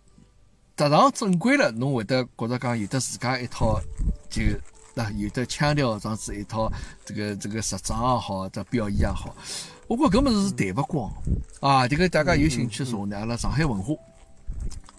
[0.75, 3.79] 踏上正轨了，侬会得觉着讲有得自家一套
[4.27, 4.41] 就
[4.93, 6.71] 那有的腔调这样子一套
[7.05, 9.35] 这个这个实装也好，这表演也好，
[9.87, 11.11] 我觉搿物事是谈勿光。
[11.61, 11.87] 啊！
[11.87, 13.93] 这个大家有兴趣说呢，阿拉上海文化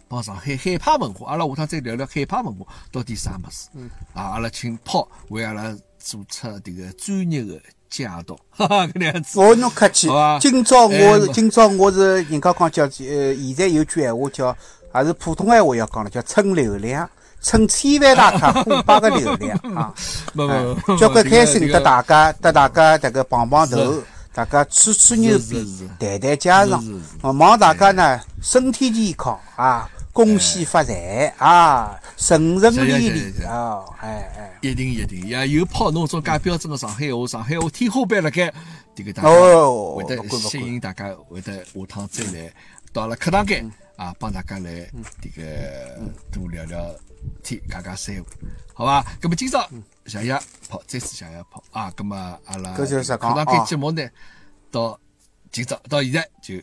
[0.09, 3.69] 帮上海海派文化，阿拉下趟再聊聊海派文化到底啥物事。
[4.15, 4.23] 啊！
[4.23, 9.39] 阿拉请炮为阿拉做出这个专业的解读， 哈哈，搿能样子。
[9.39, 10.09] 我侬客气。
[10.41, 14.57] 今朝我哎是今朝我是人家讲叫呃，现在有句闲话叫，
[14.95, 17.09] 也是普通闲话要讲了，叫蹭流量，
[17.45, 19.93] 蹭千万大咖虎爸个流量啊！
[20.99, 21.75] 交关开心，这个。
[21.75, 24.03] 得大家得大家迭个碰碰头，
[24.33, 26.83] 大家吹吹牛逼谈谈家常。
[27.39, 33.85] 望大家呢身体健康啊，恭喜发财啊，顺顺利利啊！
[34.01, 38.51] 哎哎，一定一定，也有泡侬种介标准的上海话，上海话天花板辣盖，
[38.97, 42.51] 迭个大家哦会得吸引大家会得下趟再来
[42.91, 44.71] 到阿拉课堂间啊，帮大家来
[45.21, 45.43] 迭个
[46.33, 46.83] 多聊聊
[47.43, 48.27] 天，嘎嘎三胡，
[48.73, 49.03] 好伐？
[49.21, 49.69] 咁么今朝
[50.07, 50.33] 谢谢
[50.69, 51.93] 跑，再次谢谢跑啊！
[51.97, 54.09] 咁么阿拉搿就是讲课堂间啊节目呢，
[54.71, 54.99] 到
[55.51, 56.55] 今朝到现在就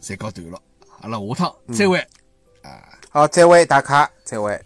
[0.00, 0.62] 暂告段落，
[1.00, 1.98] 阿拉下趟再会
[2.62, 2.98] 啊。
[3.10, 4.60] 好，再会大家，再会。